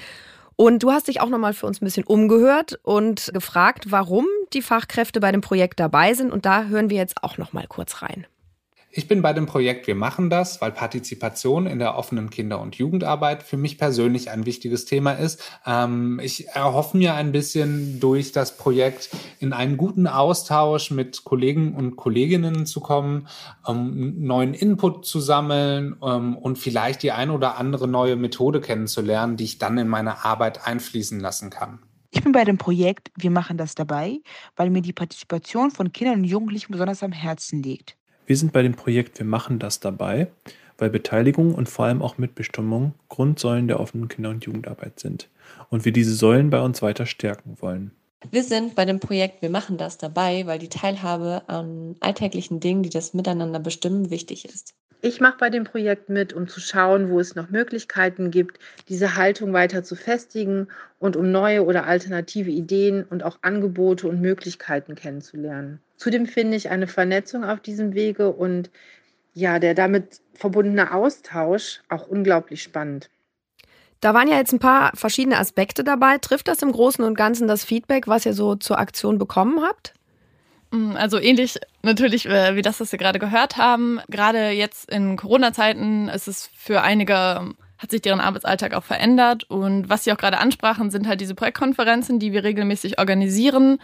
Und 0.56 0.82
du 0.82 0.90
hast 0.90 1.08
dich 1.08 1.20
auch 1.20 1.28
nochmal 1.28 1.52
für 1.52 1.66
uns 1.66 1.80
ein 1.80 1.84
bisschen 1.84 2.04
umgehört 2.04 2.78
und 2.82 3.30
gefragt, 3.34 3.90
warum 3.90 4.26
die 4.54 4.62
Fachkräfte 4.62 5.20
bei 5.20 5.30
dem 5.30 5.42
Projekt 5.42 5.80
dabei 5.80 6.14
sind. 6.14 6.32
Und 6.32 6.46
da 6.46 6.64
hören 6.64 6.88
wir 6.88 6.96
jetzt 6.96 7.22
auch 7.22 7.36
nochmal 7.36 7.66
kurz 7.68 8.02
rein. 8.02 8.26
Ich 8.96 9.08
bin 9.08 9.20
bei 9.20 9.34
dem 9.34 9.44
Projekt 9.44 9.86
Wir 9.88 9.94
machen 9.94 10.30
das, 10.30 10.62
weil 10.62 10.72
Partizipation 10.72 11.66
in 11.66 11.78
der 11.78 11.98
offenen 11.98 12.30
Kinder- 12.30 12.62
und 12.62 12.76
Jugendarbeit 12.76 13.42
für 13.42 13.58
mich 13.58 13.76
persönlich 13.76 14.30
ein 14.30 14.46
wichtiges 14.46 14.86
Thema 14.86 15.12
ist. 15.12 15.42
Ähm, 15.66 16.18
ich 16.22 16.48
erhoffe 16.48 16.96
mir 16.96 17.12
ein 17.14 17.30
bisschen 17.30 18.00
durch 18.00 18.32
das 18.32 18.56
Projekt 18.56 19.10
in 19.38 19.52
einen 19.52 19.76
guten 19.76 20.06
Austausch 20.06 20.90
mit 20.90 21.24
Kollegen 21.24 21.74
und 21.74 21.96
Kolleginnen 21.96 22.64
zu 22.64 22.80
kommen, 22.80 23.28
um 23.66 24.24
neuen 24.24 24.54
Input 24.54 25.04
zu 25.04 25.20
sammeln 25.20 25.92
um, 26.00 26.34
und 26.34 26.56
vielleicht 26.56 27.02
die 27.02 27.12
ein 27.12 27.28
oder 27.28 27.58
andere 27.58 27.88
neue 27.88 28.16
Methode 28.16 28.62
kennenzulernen, 28.62 29.36
die 29.36 29.44
ich 29.44 29.58
dann 29.58 29.76
in 29.76 29.88
meine 29.88 30.24
Arbeit 30.24 30.66
einfließen 30.66 31.20
lassen 31.20 31.50
kann. 31.50 31.80
Ich 32.12 32.22
bin 32.22 32.32
bei 32.32 32.44
dem 32.44 32.56
Projekt 32.56 33.10
Wir 33.14 33.30
machen 33.30 33.58
das 33.58 33.74
dabei, 33.74 34.20
weil 34.56 34.70
mir 34.70 34.80
die 34.80 34.94
Partizipation 34.94 35.70
von 35.70 35.92
Kindern 35.92 36.20
und 36.20 36.24
Jugendlichen 36.24 36.72
besonders 36.72 37.02
am 37.02 37.12
Herzen 37.12 37.62
liegt. 37.62 37.94
Wir 38.26 38.36
sind 38.36 38.52
bei 38.52 38.62
dem 38.62 38.74
Projekt 38.74 39.18
Wir 39.20 39.26
machen 39.26 39.60
das 39.60 39.78
dabei, 39.78 40.26
weil 40.78 40.90
Beteiligung 40.90 41.54
und 41.54 41.68
vor 41.68 41.84
allem 41.84 42.02
auch 42.02 42.18
Mitbestimmung 42.18 42.94
Grundsäulen 43.08 43.68
der 43.68 43.78
offenen 43.78 44.08
Kinder- 44.08 44.30
und 44.30 44.44
Jugendarbeit 44.44 44.98
sind 44.98 45.28
und 45.70 45.84
wir 45.84 45.92
diese 45.92 46.14
Säulen 46.14 46.50
bei 46.50 46.60
uns 46.60 46.82
weiter 46.82 47.06
stärken 47.06 47.56
wollen. 47.60 47.92
Wir 48.30 48.42
sind 48.42 48.74
bei 48.74 48.84
dem 48.84 48.98
Projekt 48.98 49.42
Wir 49.42 49.50
machen 49.50 49.78
das 49.78 49.98
dabei, 49.98 50.44
weil 50.46 50.58
die 50.58 50.68
Teilhabe 50.68 51.42
an 51.46 51.94
alltäglichen 52.00 52.58
Dingen, 52.58 52.82
die 52.82 52.90
das 52.90 53.14
Miteinander 53.14 53.60
bestimmen, 53.60 54.10
wichtig 54.10 54.44
ist. 54.44 54.74
Ich 55.02 55.20
mache 55.20 55.36
bei 55.38 55.50
dem 55.50 55.64
Projekt 55.64 56.08
mit, 56.08 56.32
um 56.32 56.48
zu 56.48 56.60
schauen, 56.60 57.10
wo 57.10 57.20
es 57.20 57.34
noch 57.34 57.50
Möglichkeiten 57.50 58.30
gibt, 58.30 58.58
diese 58.88 59.16
Haltung 59.16 59.52
weiter 59.52 59.84
zu 59.84 59.94
festigen 59.94 60.68
und 60.98 61.16
um 61.16 61.30
neue 61.30 61.64
oder 61.64 61.86
alternative 61.86 62.50
Ideen 62.50 63.04
und 63.04 63.22
auch 63.22 63.38
Angebote 63.42 64.08
und 64.08 64.20
Möglichkeiten 64.20 64.94
kennenzulernen. 64.94 65.80
Zudem 65.96 66.26
finde 66.26 66.56
ich 66.56 66.70
eine 66.70 66.86
Vernetzung 66.86 67.44
auf 67.44 67.60
diesem 67.60 67.94
Wege 67.94 68.30
und 68.30 68.70
ja, 69.34 69.58
der 69.58 69.74
damit 69.74 70.20
verbundene 70.32 70.92
Austausch 70.92 71.82
auch 71.88 72.08
unglaublich 72.08 72.62
spannend. 72.62 73.10
Da 74.00 74.14
waren 74.14 74.28
ja 74.28 74.36
jetzt 74.36 74.52
ein 74.52 74.58
paar 74.58 74.92
verschiedene 74.94 75.38
Aspekte 75.38 75.84
dabei. 75.84 76.18
Trifft 76.18 76.48
das 76.48 76.62
im 76.62 76.72
Großen 76.72 77.04
und 77.04 77.16
Ganzen 77.16 77.48
das 77.48 77.64
Feedback, 77.64 78.08
was 78.08 78.26
ihr 78.26 78.34
so 78.34 78.56
zur 78.56 78.78
Aktion 78.78 79.18
bekommen 79.18 79.62
habt? 79.62 79.94
Mm, 80.76 80.96
also 80.96 81.18
ähnlich 81.18 81.58
natürlich 81.82 82.26
äh, 82.26 82.56
wie 82.56 82.62
das, 82.62 82.80
was 82.80 82.92
wir 82.92 82.98
gerade 82.98 83.18
gehört 83.18 83.56
haben. 83.56 84.00
Gerade 84.08 84.50
jetzt 84.50 84.90
in 84.90 85.16
Corona-Zeiten 85.16 86.08
ist 86.08 86.28
es 86.28 86.50
für 86.56 86.82
einige 86.82 87.54
hat 87.78 87.90
sich 87.90 88.00
deren 88.00 88.20
Arbeitsalltag 88.20 88.72
auch 88.72 88.84
verändert. 88.84 89.44
Und 89.50 89.90
was 89.90 90.04
Sie 90.04 90.12
auch 90.12 90.16
gerade 90.16 90.38
ansprachen, 90.38 90.90
sind 90.90 91.06
halt 91.06 91.20
diese 91.20 91.34
Projektkonferenzen, 91.34 92.18
die 92.18 92.32
wir 92.32 92.42
regelmäßig 92.42 92.98
organisieren, 92.98 93.78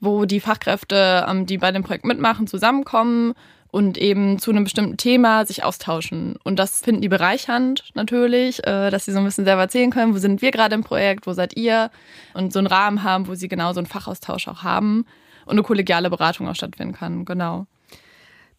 wo 0.00 0.26
die 0.26 0.40
Fachkräfte, 0.40 1.24
ähm, 1.26 1.46
die 1.46 1.56
bei 1.56 1.72
dem 1.72 1.82
Projekt 1.82 2.04
mitmachen, 2.04 2.46
zusammenkommen 2.46 3.32
und 3.70 3.96
eben 3.96 4.38
zu 4.38 4.50
einem 4.50 4.64
bestimmten 4.64 4.98
Thema 4.98 5.46
sich 5.46 5.64
austauschen. 5.64 6.36
Und 6.44 6.58
das 6.58 6.80
finden 6.80 7.00
die 7.00 7.08
bereichernd 7.08 7.84
natürlich, 7.94 8.58
äh, 8.66 8.90
dass 8.90 9.06
sie 9.06 9.12
so 9.12 9.18
ein 9.18 9.24
bisschen 9.24 9.46
selber 9.46 9.62
erzählen 9.62 9.90
können, 9.90 10.14
wo 10.14 10.18
sind 10.18 10.42
wir 10.42 10.50
gerade 10.50 10.74
im 10.74 10.84
Projekt, 10.84 11.26
wo 11.26 11.32
seid 11.32 11.56
ihr? 11.56 11.90
Und 12.34 12.52
so 12.52 12.58
einen 12.58 12.66
Rahmen 12.66 13.02
haben, 13.02 13.28
wo 13.28 13.34
sie 13.34 13.48
genau 13.48 13.72
so 13.72 13.80
einen 13.80 13.86
Fachaustausch 13.86 14.46
auch 14.48 14.62
haben 14.62 15.06
und 15.48 15.52
eine 15.52 15.62
kollegiale 15.62 16.10
Beratung 16.10 16.48
auch 16.48 16.54
stattfinden 16.54 16.94
kann. 16.94 17.24
Genau. 17.24 17.66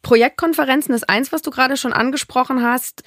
Projektkonferenzen 0.02 0.94
ist 0.94 1.10
eins, 1.10 1.32
was 1.32 1.42
du 1.42 1.52
gerade 1.52 1.78
schon 1.78 1.94
angesprochen 1.94 2.64
hast. 2.64 3.04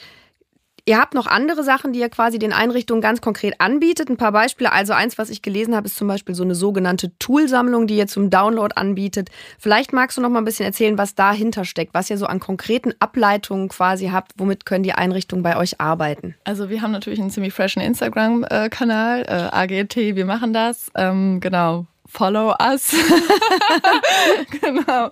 Ihr 0.85 0.99
habt 0.99 1.15
noch 1.15 1.29
andere 1.29 1.63
Sachen, 1.63 1.93
die 1.93 2.01
ihr 2.01 2.09
quasi 2.09 2.41
den 2.41 2.53
Einrichtungen 2.53 3.01
ganz 3.01 3.21
konkret 3.21 3.61
anbietet. 3.61 4.11
Ein 4.11 4.17
paar 4.17 4.33
Beispiele. 4.33 4.73
Also 4.73 4.93
eins, 4.93 5.17
was 5.17 5.31
ich 5.31 5.41
gelesen 5.41 5.77
habe, 5.77 5.87
ist 5.87 5.97
zum 5.97 6.09
Beispiel 6.09 6.35
so 6.35 6.43
eine 6.43 6.57
sogenannte 6.57 7.17
Toolsammlung, 7.19 7.87
die 7.87 7.97
ihr 7.97 8.09
zum 8.09 8.31
Download 8.31 8.75
anbietet. 8.75 9.31
Vielleicht 9.61 9.93
magst 9.93 10.17
du 10.17 10.21
noch 10.21 10.29
mal 10.29 10.41
ein 10.41 10.45
bisschen 10.45 10.67
erzählen, 10.67 10.99
was 10.99 11.15
dahinter 11.15 11.65
steckt, 11.65 11.95
was 11.95 12.11
ihr 12.11 12.19
so 12.19 12.27
an 12.27 12.41
konkreten 12.41 12.95
Ableitungen 12.99 13.69
quasi 13.69 14.09
habt. 14.09 14.33
Womit 14.39 14.67
können 14.67 14.83
die 14.83 14.93
Einrichtungen 14.93 15.45
bei 15.45 15.57
euch 15.57 15.81
arbeiten? 15.81 16.35
Also 16.43 16.69
wir 16.69 16.83
haben 16.83 16.91
natürlich 16.91 17.21
einen 17.21 17.31
ziemlich 17.31 17.55
freshen 17.55 17.81
Instagram-Kanal, 17.81 19.23
äh, 19.23 19.57
AGT, 19.57 20.17
wir 20.17 20.27
machen 20.27 20.53
das. 20.53 20.91
Ähm, 20.97 21.39
genau, 21.39 21.87
follow 22.07 22.55
us. 22.61 22.95
genau. 24.61 25.11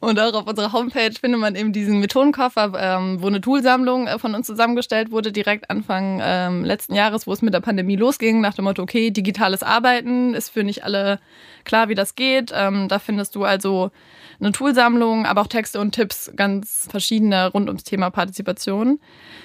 Und 0.00 0.20
auch 0.20 0.34
auf 0.34 0.46
unserer 0.46 0.72
Homepage 0.72 1.12
findet 1.12 1.40
man 1.40 1.54
eben 1.56 1.72
diesen 1.72 2.00
Methodenkoffer, 2.00 2.72
ähm, 2.78 3.22
wo 3.22 3.26
eine 3.26 3.40
Toolsammlung 3.40 4.06
äh, 4.06 4.18
von 4.18 4.34
uns 4.34 4.46
zusammengestellt 4.46 5.10
wurde, 5.10 5.32
direkt 5.32 5.70
Anfang 5.70 6.20
ähm, 6.22 6.64
letzten 6.64 6.94
Jahres, 6.94 7.26
wo 7.26 7.32
es 7.32 7.42
mit 7.42 7.54
der 7.54 7.60
Pandemie 7.60 7.96
losging, 7.96 8.40
nach 8.40 8.54
dem 8.54 8.64
Motto, 8.64 8.82
okay, 8.82 9.10
digitales 9.10 9.62
Arbeiten 9.62 10.34
ist 10.34 10.50
für 10.50 10.64
nicht 10.64 10.84
alle 10.84 11.18
klar, 11.64 11.88
wie 11.88 11.94
das 11.94 12.14
geht. 12.14 12.52
Ähm, 12.54 12.88
da 12.88 12.98
findest 12.98 13.34
du 13.34 13.44
also 13.44 13.90
eine 14.40 14.52
Toolsammlung, 14.52 15.26
aber 15.26 15.42
auch 15.42 15.46
Texte 15.46 15.80
und 15.80 15.92
Tipps, 15.92 16.30
ganz 16.36 16.88
verschiedene 16.90 17.48
rund 17.48 17.68
ums 17.68 17.84
Thema 17.84 18.10
Partizipation. 18.10 19.00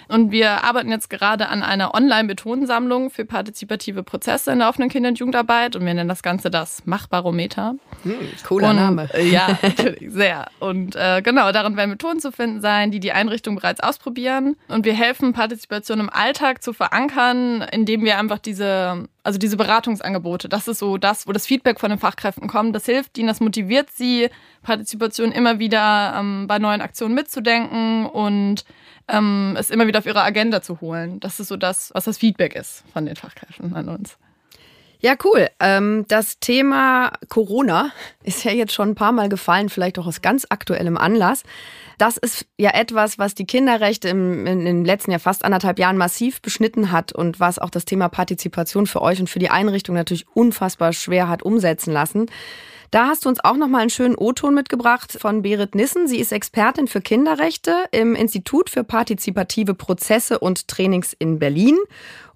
Und 0.07 0.31
wir 0.31 0.63
arbeiten 0.63 0.89
jetzt 0.89 1.09
gerade 1.09 1.47
an 1.47 1.63
einer 1.63 1.93
Online-Methodensammlung 1.93 3.09
für 3.09 3.25
partizipative 3.25 4.03
Prozesse 4.03 4.51
in 4.51 4.59
der 4.59 4.69
offenen 4.69 4.89
Kinder- 4.89 5.09
und 5.09 5.19
Jugendarbeit 5.19 5.75
und 5.75 5.85
wir 5.85 5.93
nennen 5.93 6.09
das 6.09 6.23
Ganze 6.23 6.49
das 6.49 6.80
Machbarometer. 6.85 7.75
Hm, 8.03 8.15
cooler 8.47 8.69
und, 8.69 8.75
Name. 8.75 9.09
Äh, 9.13 9.29
ja, 9.29 9.57
natürlich, 9.61 10.03
sehr. 10.11 10.47
Und 10.59 10.95
äh, 10.95 11.21
genau, 11.23 11.51
darin 11.51 11.77
werden 11.77 11.91
Methoden 11.91 12.19
zu 12.19 12.31
finden 12.31 12.61
sein, 12.61 12.91
die 12.91 12.99
die 12.99 13.11
Einrichtung 13.11 13.55
bereits 13.55 13.79
ausprobieren. 13.79 14.55
Und 14.67 14.85
wir 14.85 14.93
helfen, 14.93 15.33
Partizipation 15.33 15.99
im 15.99 16.09
Alltag 16.09 16.63
zu 16.63 16.73
verankern, 16.73 17.61
indem 17.71 18.03
wir 18.03 18.17
einfach 18.17 18.39
diese 18.39 19.07
also 19.23 19.37
diese 19.37 19.57
Beratungsangebote, 19.57 20.49
das 20.49 20.67
ist 20.67 20.79
so 20.79 20.97
das, 20.97 21.27
wo 21.27 21.31
das 21.31 21.45
Feedback 21.45 21.79
von 21.79 21.89
den 21.89 21.99
Fachkräften 21.99 22.47
kommt. 22.47 22.75
Das 22.75 22.85
hilft 22.85 23.17
ihnen, 23.17 23.27
das 23.27 23.39
motiviert 23.39 23.91
sie, 23.91 24.29
Partizipation 24.63 25.31
immer 25.31 25.59
wieder 25.59 26.15
ähm, 26.17 26.47
bei 26.47 26.59
neuen 26.59 26.81
Aktionen 26.81 27.13
mitzudenken 27.13 28.05
und 28.07 28.65
ähm, 29.07 29.55
es 29.59 29.69
immer 29.69 29.87
wieder 29.87 29.99
auf 29.99 30.05
ihre 30.05 30.23
Agenda 30.23 30.61
zu 30.61 30.81
holen. 30.81 31.19
Das 31.19 31.39
ist 31.39 31.49
so 31.49 31.57
das, 31.57 31.91
was 31.93 32.05
das 32.05 32.17
Feedback 32.17 32.55
ist 32.55 32.83
von 32.93 33.05
den 33.05 33.15
Fachkräften 33.15 33.75
an 33.75 33.89
uns. 33.89 34.17
Ja, 35.03 35.15
cool. 35.23 35.47
Ähm, 35.59 36.05
das 36.07 36.39
Thema 36.39 37.13
Corona 37.27 37.91
ist 38.23 38.43
ja 38.43 38.51
jetzt 38.51 38.73
schon 38.73 38.89
ein 38.89 38.95
paar 38.95 39.11
Mal 39.11 39.29
gefallen, 39.29 39.69
vielleicht 39.69 39.97
auch 39.97 40.05
aus 40.05 40.21
ganz 40.21 40.45
aktuellem 40.49 40.95
Anlass. 40.95 41.43
Das 41.97 42.17
ist 42.17 42.45
ja 42.57 42.71
etwas, 42.71 43.17
was 43.17 43.33
die 43.33 43.45
Kinderrechte 43.45 44.09
im, 44.09 44.45
in, 44.45 44.65
im 44.65 44.85
letzten 44.85 45.11
Jahr 45.11 45.19
fast 45.19 45.43
anderthalb 45.43 45.79
Jahren 45.79 45.97
massiv 45.97 46.41
beschnitten 46.41 46.91
hat 46.91 47.13
und 47.13 47.39
was 47.39 47.57
auch 47.57 47.71
das 47.71 47.85
Thema 47.85 48.09
Partizipation 48.09 48.85
für 48.85 49.01
euch 49.01 49.19
und 49.19 49.29
für 49.29 49.39
die 49.39 49.49
Einrichtung 49.49 49.95
natürlich 49.95 50.27
unfassbar 50.35 50.93
schwer 50.93 51.27
hat 51.27 51.41
umsetzen 51.41 51.91
lassen. 51.91 52.27
Da 52.91 53.07
hast 53.07 53.25
du 53.25 53.29
uns 53.29 53.43
auch 53.43 53.55
noch 53.55 53.69
mal 53.69 53.79
einen 53.79 53.89
schönen 53.89 54.15
O-Ton 54.15 54.53
mitgebracht 54.53 55.17
von 55.19 55.41
Berit 55.41 55.75
Nissen. 55.75 56.07
Sie 56.07 56.19
ist 56.19 56.31
Expertin 56.31 56.87
für 56.87 57.01
Kinderrechte 57.01 57.85
im 57.91 58.15
Institut 58.15 58.69
für 58.69 58.83
partizipative 58.83 59.73
Prozesse 59.73 60.37
und 60.39 60.67
Trainings 60.67 61.13
in 61.13 61.39
Berlin 61.39 61.77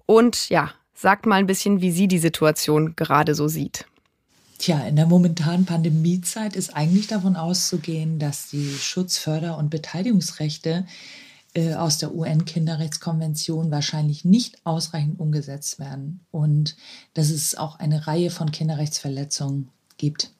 und 0.06 0.48
ja, 0.48 0.70
sagt 0.96 1.26
mal 1.26 1.36
ein 1.36 1.46
bisschen, 1.46 1.80
wie 1.80 1.92
sie 1.92 2.08
die 2.08 2.18
Situation 2.18 2.96
gerade 2.96 3.34
so 3.34 3.46
sieht. 3.46 3.86
Tja, 4.58 4.80
in 4.86 4.96
der 4.96 5.06
momentanen 5.06 5.66
Pandemiezeit 5.66 6.56
ist 6.56 6.74
eigentlich 6.74 7.06
davon 7.06 7.36
auszugehen, 7.36 8.18
dass 8.18 8.48
die 8.48 8.70
Schutz-, 8.70 9.18
Förder- 9.18 9.58
und 9.58 9.68
Beteiligungsrechte 9.68 10.86
äh, 11.54 11.74
aus 11.74 11.98
der 11.98 12.14
UN-Kinderrechtskonvention 12.14 13.70
wahrscheinlich 13.70 14.24
nicht 14.24 14.64
ausreichend 14.64 15.20
umgesetzt 15.20 15.78
werden 15.78 16.20
und 16.30 16.76
dass 17.12 17.28
es 17.28 17.54
auch 17.54 17.78
eine 17.78 18.06
Reihe 18.06 18.30
von 18.30 18.50
Kinderrechtsverletzungen 18.50 19.68
gibt. 19.98 20.32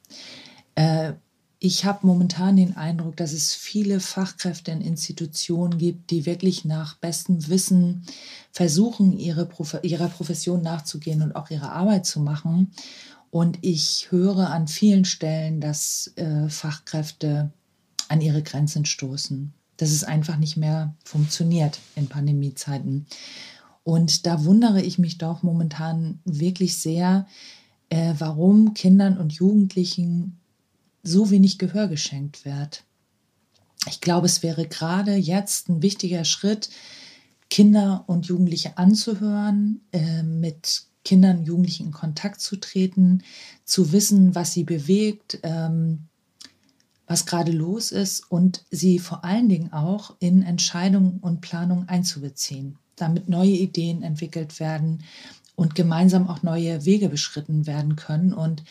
Äh, 0.74 1.12
ich 1.58 1.84
habe 1.84 2.06
momentan 2.06 2.56
den 2.56 2.76
Eindruck, 2.76 3.16
dass 3.16 3.32
es 3.32 3.54
viele 3.54 4.00
Fachkräfte 4.00 4.70
in 4.70 4.82
Institutionen 4.82 5.78
gibt, 5.78 6.10
die 6.10 6.26
wirklich 6.26 6.64
nach 6.64 6.96
bestem 6.96 7.48
Wissen 7.48 8.04
versuchen, 8.52 9.18
ihre 9.18 9.46
Prof 9.46 9.78
ihrer 9.82 10.08
Profession 10.08 10.62
nachzugehen 10.62 11.22
und 11.22 11.34
auch 11.34 11.50
ihre 11.50 11.72
Arbeit 11.72 12.04
zu 12.06 12.20
machen 12.20 12.72
und 13.36 13.58
ich 13.60 14.08
höre 14.10 14.50
an 14.50 14.66
vielen 14.66 15.04
Stellen, 15.04 15.60
dass 15.60 16.12
äh, 16.16 16.48
Fachkräfte 16.48 17.52
an 18.08 18.22
ihre 18.22 18.42
Grenzen 18.42 18.86
stoßen, 18.86 19.52
dass 19.76 19.90
es 19.90 20.04
einfach 20.04 20.38
nicht 20.38 20.56
mehr 20.56 20.94
funktioniert 21.04 21.80
in 21.96 22.08
Pandemiezeiten. 22.08 23.06
Und 23.84 24.26
da 24.26 24.44
wundere 24.44 24.80
ich 24.80 24.98
mich 24.98 25.18
doch 25.18 25.42
momentan 25.42 26.18
wirklich 26.24 26.76
sehr, 26.76 27.26
äh, 27.90 28.14
warum 28.18 28.72
Kindern 28.72 29.18
und 29.18 29.34
Jugendlichen 29.34 30.38
so 31.06 31.30
wenig 31.30 31.58
Gehör 31.58 31.88
geschenkt 31.88 32.44
wird. 32.44 32.84
Ich 33.88 34.00
glaube, 34.00 34.26
es 34.26 34.42
wäre 34.42 34.66
gerade 34.66 35.14
jetzt 35.14 35.68
ein 35.68 35.82
wichtiger 35.82 36.24
Schritt, 36.24 36.70
Kinder 37.50 38.04
und 38.06 38.26
Jugendliche 38.26 38.76
anzuhören, 38.76 39.80
äh, 39.92 40.22
mit 40.22 40.86
Kindern 41.04 41.38
und 41.38 41.44
Jugendlichen 41.44 41.86
in 41.86 41.92
Kontakt 41.92 42.40
zu 42.40 42.56
treten, 42.56 43.22
zu 43.64 43.92
wissen, 43.92 44.34
was 44.34 44.52
sie 44.52 44.64
bewegt, 44.64 45.38
ähm, 45.44 46.08
was 47.06 47.26
gerade 47.26 47.52
los 47.52 47.92
ist 47.92 48.30
und 48.32 48.64
sie 48.72 48.98
vor 48.98 49.24
allen 49.24 49.48
Dingen 49.48 49.72
auch 49.72 50.16
in 50.18 50.42
Entscheidungen 50.42 51.18
und 51.20 51.40
Planungen 51.40 51.88
einzubeziehen, 51.88 52.78
damit 52.96 53.28
neue 53.28 53.50
Ideen 53.52 54.02
entwickelt 54.02 54.58
werden 54.58 55.04
und 55.54 55.76
gemeinsam 55.76 56.28
auch 56.28 56.42
neue 56.42 56.84
Wege 56.84 57.08
beschritten 57.08 57.66
werden 57.68 57.94
können. 57.94 58.32
Und 58.32 58.64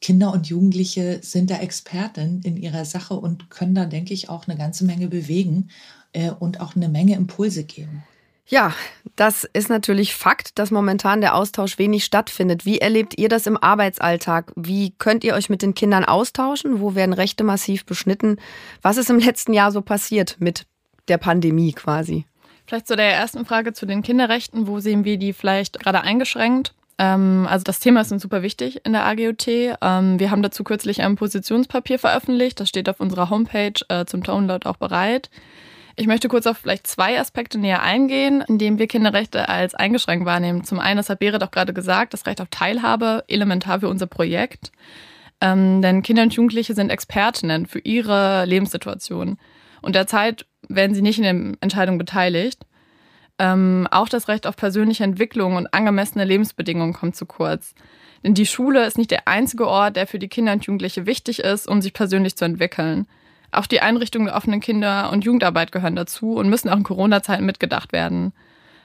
Kinder 0.00 0.32
und 0.32 0.46
Jugendliche 0.46 1.20
sind 1.22 1.50
da 1.50 1.56
Experten 1.56 2.40
in 2.44 2.56
ihrer 2.56 2.84
Sache 2.84 3.14
und 3.14 3.50
können 3.50 3.74
da, 3.74 3.84
denke 3.84 4.14
ich, 4.14 4.28
auch 4.28 4.46
eine 4.46 4.56
ganze 4.56 4.84
Menge 4.84 5.08
bewegen 5.08 5.70
äh, 6.12 6.30
und 6.30 6.60
auch 6.60 6.76
eine 6.76 6.88
Menge 6.88 7.16
Impulse 7.16 7.64
geben. 7.64 8.04
Ja, 8.50 8.72
das 9.14 9.44
ist 9.52 9.68
natürlich 9.68 10.14
Fakt, 10.14 10.58
dass 10.58 10.70
momentan 10.70 11.20
der 11.20 11.34
Austausch 11.34 11.78
wenig 11.78 12.04
stattfindet. 12.04 12.64
Wie 12.64 12.78
erlebt 12.78 13.18
ihr 13.18 13.28
das 13.28 13.46
im 13.46 13.62
Arbeitsalltag? 13.62 14.52
Wie 14.56 14.94
könnt 14.96 15.22
ihr 15.22 15.34
euch 15.34 15.50
mit 15.50 15.60
den 15.60 15.74
Kindern 15.74 16.04
austauschen? 16.04 16.80
Wo 16.80 16.94
werden 16.94 17.12
Rechte 17.12 17.44
massiv 17.44 17.84
beschnitten? 17.84 18.38
Was 18.80 18.96
ist 18.96 19.10
im 19.10 19.18
letzten 19.18 19.52
Jahr 19.52 19.70
so 19.70 19.82
passiert 19.82 20.36
mit 20.38 20.64
der 21.08 21.18
Pandemie 21.18 21.72
quasi? 21.72 22.24
Vielleicht 22.66 22.86
zu 22.86 22.96
der 22.96 23.14
ersten 23.14 23.44
Frage 23.44 23.74
zu 23.74 23.84
den 23.84 24.02
Kinderrechten. 24.02 24.66
Wo 24.66 24.80
sehen 24.80 25.04
wir 25.04 25.18
die 25.18 25.34
vielleicht 25.34 25.78
gerade 25.78 26.00
eingeschränkt? 26.00 26.74
Ähm, 26.98 27.46
also 27.48 27.62
das 27.62 27.78
Thema 27.78 28.00
ist 28.00 28.12
uns 28.12 28.22
super 28.22 28.42
wichtig 28.42 28.84
in 28.84 28.92
der 28.92 29.04
AGOT. 29.06 29.46
Ähm, 29.48 30.18
wir 30.18 30.30
haben 30.30 30.42
dazu 30.42 30.64
kürzlich 30.64 31.02
ein 31.02 31.16
Positionspapier 31.16 31.98
veröffentlicht. 31.98 32.58
Das 32.60 32.68
steht 32.68 32.88
auf 32.88 33.00
unserer 33.00 33.30
Homepage 33.30 33.80
äh, 33.88 34.04
zum 34.04 34.22
Download 34.22 34.68
auch 34.68 34.76
bereit. 34.76 35.30
Ich 35.96 36.06
möchte 36.06 36.28
kurz 36.28 36.46
auf 36.46 36.58
vielleicht 36.58 36.86
zwei 36.86 37.18
Aspekte 37.18 37.58
näher 37.58 37.82
eingehen, 37.82 38.44
indem 38.46 38.78
wir 38.78 38.86
Kinderrechte 38.86 39.48
als 39.48 39.74
eingeschränkt 39.74 40.26
wahrnehmen. 40.26 40.62
Zum 40.62 40.78
einen, 40.78 40.96
das 40.96 41.10
hat 41.10 41.18
Berit 41.18 41.42
auch 41.42 41.50
gerade 41.50 41.72
gesagt, 41.72 42.14
das 42.14 42.26
Recht 42.26 42.40
auf 42.40 42.48
Teilhabe, 42.50 43.24
elementar 43.26 43.80
für 43.80 43.88
unser 43.88 44.06
Projekt. 44.06 44.70
Ähm, 45.40 45.82
denn 45.82 46.02
Kinder 46.02 46.22
und 46.22 46.34
Jugendliche 46.34 46.74
sind 46.74 46.90
Expertinnen 46.90 47.66
für 47.66 47.80
ihre 47.80 48.44
Lebenssituation. 48.44 49.38
Und 49.82 49.94
derzeit 49.94 50.46
werden 50.68 50.94
sie 50.94 51.02
nicht 51.02 51.18
in 51.18 51.24
den 51.24 51.56
Entscheidungen 51.60 51.98
beteiligt. 51.98 52.64
Ähm, 53.38 53.86
auch 53.90 54.08
das 54.08 54.28
Recht 54.28 54.46
auf 54.46 54.56
persönliche 54.56 55.04
Entwicklung 55.04 55.56
und 55.56 55.72
angemessene 55.72 56.24
Lebensbedingungen 56.24 56.92
kommt 56.92 57.16
zu 57.16 57.26
kurz. 57.26 57.74
Denn 58.24 58.34
die 58.34 58.46
Schule 58.46 58.84
ist 58.84 58.98
nicht 58.98 59.12
der 59.12 59.28
einzige 59.28 59.68
Ort, 59.68 59.96
der 59.96 60.06
für 60.06 60.18
die 60.18 60.28
Kinder 60.28 60.52
und 60.52 60.64
Jugendliche 60.64 61.06
wichtig 61.06 61.40
ist, 61.40 61.68
um 61.68 61.80
sich 61.80 61.92
persönlich 61.92 62.36
zu 62.36 62.44
entwickeln. 62.44 63.06
Auch 63.50 63.66
die 63.66 63.80
Einrichtungen 63.80 64.26
der 64.26 64.36
offenen 64.36 64.60
Kinder- 64.60 65.10
und 65.12 65.24
Jugendarbeit 65.24 65.72
gehören 65.72 65.96
dazu 65.96 66.34
und 66.34 66.50
müssen 66.50 66.68
auch 66.68 66.76
in 66.76 66.82
Corona-Zeiten 66.82 67.46
mitgedacht 67.46 67.92
werden. 67.92 68.32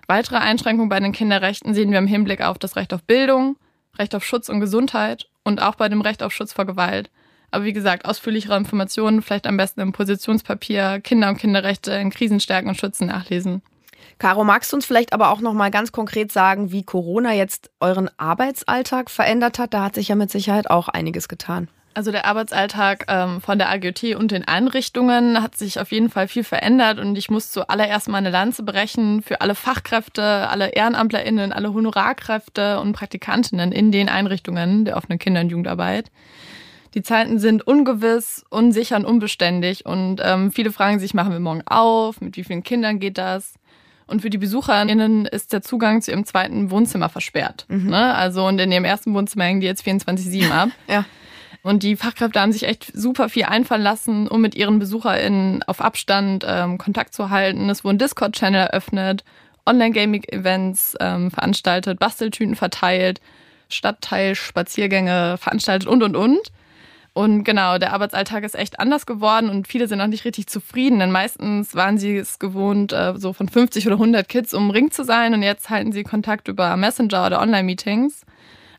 Weitere 0.07 0.37
Einschränkungen 0.37 0.89
bei 0.89 0.99
den 0.99 1.11
Kinderrechten 1.11 1.73
sehen 1.73 1.91
wir 1.91 1.97
im 1.97 2.07
Hinblick 2.07 2.41
auf 2.41 2.59
das 2.59 2.75
Recht 2.75 2.93
auf 2.93 3.03
Bildung, 3.03 3.57
Recht 3.97 4.15
auf 4.15 4.23
Schutz 4.23 4.49
und 4.49 4.59
Gesundheit 4.59 5.27
und 5.43 5.61
auch 5.61 5.75
bei 5.75 5.89
dem 5.89 6.01
Recht 6.01 6.23
auf 6.23 6.31
Schutz 6.31 6.53
vor 6.53 6.65
Gewalt. 6.65 7.09
Aber 7.51 7.65
wie 7.65 7.73
gesagt, 7.73 8.05
ausführlichere 8.05 8.57
Informationen 8.57 9.21
vielleicht 9.21 9.47
am 9.47 9.57
besten 9.57 9.81
im 9.81 9.91
Positionspapier 9.91 11.01
Kinder- 11.01 11.29
und 11.29 11.37
Kinderrechte 11.37 11.91
in 11.93 12.09
Krisenstärken 12.09 12.69
und 12.69 12.75
Schützen 12.75 13.07
nachlesen. 13.07 13.61
Caro, 14.19 14.43
magst 14.43 14.71
du 14.71 14.77
uns 14.77 14.85
vielleicht 14.85 15.13
aber 15.13 15.29
auch 15.29 15.41
noch 15.41 15.53
mal 15.53 15.71
ganz 15.71 15.91
konkret 15.91 16.31
sagen, 16.31 16.71
wie 16.71 16.83
Corona 16.83 17.33
jetzt 17.33 17.71
euren 17.79 18.09
Arbeitsalltag 18.17 19.09
verändert 19.09 19.59
hat? 19.59 19.73
Da 19.73 19.83
hat 19.83 19.95
sich 19.95 20.07
ja 20.07 20.15
mit 20.15 20.31
Sicherheit 20.31 20.69
auch 20.69 20.87
einiges 20.87 21.27
getan. 21.27 21.67
Also 21.95 22.11
der 22.11 22.25
Arbeitsalltag 22.25 23.05
ähm, 23.07 23.39
von 23.39 23.59
der 23.59 23.69
AGOT 23.69 24.15
und 24.15 24.31
den 24.31 24.47
Einrichtungen 24.47 25.43
hat 25.43 25.55
sich 25.55 25.79
auf 25.79 25.91
jeden 25.91 26.09
Fall 26.09 26.27
viel 26.27 26.43
verändert 26.43 26.97
und 26.97 27.15
ich 27.17 27.29
muss 27.29 27.51
zuallererst 27.51 28.09
mal 28.09 28.17
eine 28.17 28.31
Lanze 28.31 28.63
brechen 28.63 29.21
für 29.21 29.41
alle 29.41 29.53
Fachkräfte, 29.53 30.23
alle 30.23 30.69
EhrenamtlerInnen, 30.69 31.53
alle 31.53 31.71
Honorarkräfte 31.71 32.79
und 32.79 32.93
Praktikantinnen 32.93 33.71
in 33.71 33.91
den 33.91 34.09
Einrichtungen 34.09 34.85
der 34.85 34.97
offenen 34.97 35.19
Kinder- 35.19 35.41
und 35.41 35.49
Jugendarbeit. 35.49 36.09
Die 36.95 37.03
Zeiten 37.03 37.37
sind 37.37 37.65
ungewiss, 37.65 38.43
unsicher 38.49 38.95
und 38.95 39.05
unbeständig 39.05 39.85
und 39.85 40.19
ähm, 40.23 40.51
viele 40.51 40.71
fragen 40.71 40.99
sich, 40.99 41.13
machen 41.13 41.31
wir 41.31 41.39
morgen 41.39 41.63
auf? 41.67 42.21
Mit 42.21 42.37
wie 42.37 42.43
vielen 42.43 42.63
Kindern 42.63 42.99
geht 42.99 43.19
das? 43.19 43.53
Und 44.13 44.21
für 44.21 44.29
die 44.29 44.37
BesucherInnen 44.37 45.25
ist 45.25 45.53
der 45.53 45.63
Zugang 45.63 46.03
zu 46.03 46.11
ihrem 46.11 46.23
zweiten 46.23 46.69
Wohnzimmer 46.69 47.09
versperrt. 47.09 47.65
Mhm. 47.67 47.89
Ne? 47.89 48.13
Also 48.13 48.45
und 48.45 48.59
in 48.59 48.71
ihrem 48.71 48.85
ersten 48.85 49.11
Wohnzimmer 49.15 49.45
hängen 49.45 49.59
die 49.59 49.65
jetzt 49.65 49.83
24-7 49.83 50.51
ab. 50.51 50.69
ja. 50.87 51.05
Und 51.63 51.81
die 51.81 51.95
Fachkräfte 51.95 52.39
haben 52.39 52.51
sich 52.51 52.67
echt 52.67 52.91
super 52.93 53.27
viel 53.27 53.45
einfallen 53.45 53.81
lassen, 53.81 54.27
um 54.27 54.39
mit 54.39 54.53
ihren 54.53 54.77
BesucherInnen 54.77 55.63
auf 55.63 55.81
Abstand 55.81 56.45
ähm, 56.47 56.77
Kontakt 56.77 57.15
zu 57.15 57.31
halten. 57.31 57.71
Es 57.71 57.83
wurden 57.83 57.97
Discord-Channel 57.97 58.67
eröffnet, 58.67 59.23
Online-Gaming-Events 59.65 60.95
ähm, 60.99 61.31
veranstaltet, 61.31 61.97
Basteltüten 61.97 62.55
verteilt, 62.55 63.19
Stadtteilspaziergänge 63.67 65.37
veranstaltet 65.39 65.89
und, 65.89 66.03
und, 66.03 66.15
und. 66.15 66.51
Und 67.13 67.43
genau, 67.43 67.77
der 67.77 67.93
Arbeitsalltag 67.93 68.43
ist 68.43 68.55
echt 68.55 68.79
anders 68.79 69.05
geworden 69.05 69.49
und 69.49 69.67
viele 69.67 69.87
sind 69.87 70.01
auch 70.01 70.07
nicht 70.07 70.25
richtig 70.25 70.47
zufrieden, 70.47 70.97
denn 70.97 71.11
meistens 71.11 71.75
waren 71.75 71.99
sie 71.99 72.17
es 72.17 72.39
gewohnt, 72.39 72.91
äh, 72.91 73.13
so 73.17 73.33
von 73.33 73.47
50 73.47 73.85
oder 73.85 73.97
100 73.97 74.27
Kids 74.27 74.53
umringt 74.53 74.95
zu 74.95 75.03
sein 75.03 75.35
und 75.35 75.43
jetzt 75.43 75.69
halten 75.69 75.91
sie 75.91 76.03
Kontakt 76.03 76.47
über 76.47 76.75
Messenger 76.75 77.27
oder 77.27 77.39
Online-Meetings. 77.39 78.21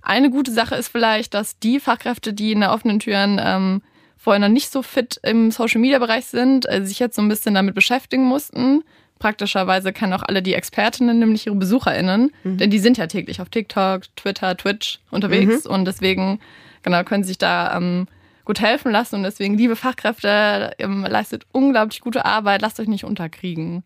Eine 0.02 0.30
gute 0.30 0.50
Sache 0.50 0.74
ist 0.74 0.88
vielleicht, 0.88 1.32
dass 1.32 1.60
die 1.60 1.78
Fachkräfte, 1.78 2.32
die 2.32 2.50
in 2.50 2.60
der 2.60 2.72
offenen 2.72 2.98
Türen 2.98 3.40
ähm, 3.42 3.82
vorher 4.18 4.40
noch 4.40 4.48
nicht 4.48 4.72
so 4.72 4.82
fit 4.82 5.20
im 5.22 5.52
Social-Media-Bereich 5.52 6.26
sind, 6.26 6.68
äh, 6.68 6.84
sich 6.84 6.98
jetzt 6.98 7.14
so 7.14 7.22
ein 7.22 7.28
bisschen 7.28 7.54
damit 7.54 7.76
beschäftigen 7.76 8.24
mussten. 8.24 8.82
Praktischerweise 9.20 9.92
kann 9.92 10.12
auch 10.12 10.24
alle 10.24 10.42
die 10.42 10.54
Expertinnen, 10.54 11.20
nämlich 11.20 11.46
ihre 11.46 11.54
BesucherInnen, 11.54 12.32
mhm. 12.42 12.58
denn 12.58 12.70
die 12.70 12.80
sind 12.80 12.98
ja 12.98 13.06
täglich 13.06 13.40
auf 13.40 13.48
TikTok, 13.48 14.02
Twitter, 14.16 14.56
Twitch 14.56 14.98
unterwegs 15.12 15.64
mhm. 15.66 15.70
und 15.70 15.84
deswegen 15.84 16.40
genau 16.82 17.04
können 17.04 17.22
sich 17.22 17.38
da 17.38 17.76
ähm, 17.76 18.08
gut 18.44 18.61
helfen 18.61 18.92
lassen 18.92 19.16
und 19.16 19.22
deswegen, 19.22 19.57
liebe 19.57 19.76
Fachkräfte, 19.76 20.74
leistet 20.78 21.44
unglaublich 21.52 22.00
gute 22.00 22.24
Arbeit, 22.24 22.62
lasst 22.62 22.80
euch 22.80 22.88
nicht 22.88 23.04
unterkriegen. 23.04 23.85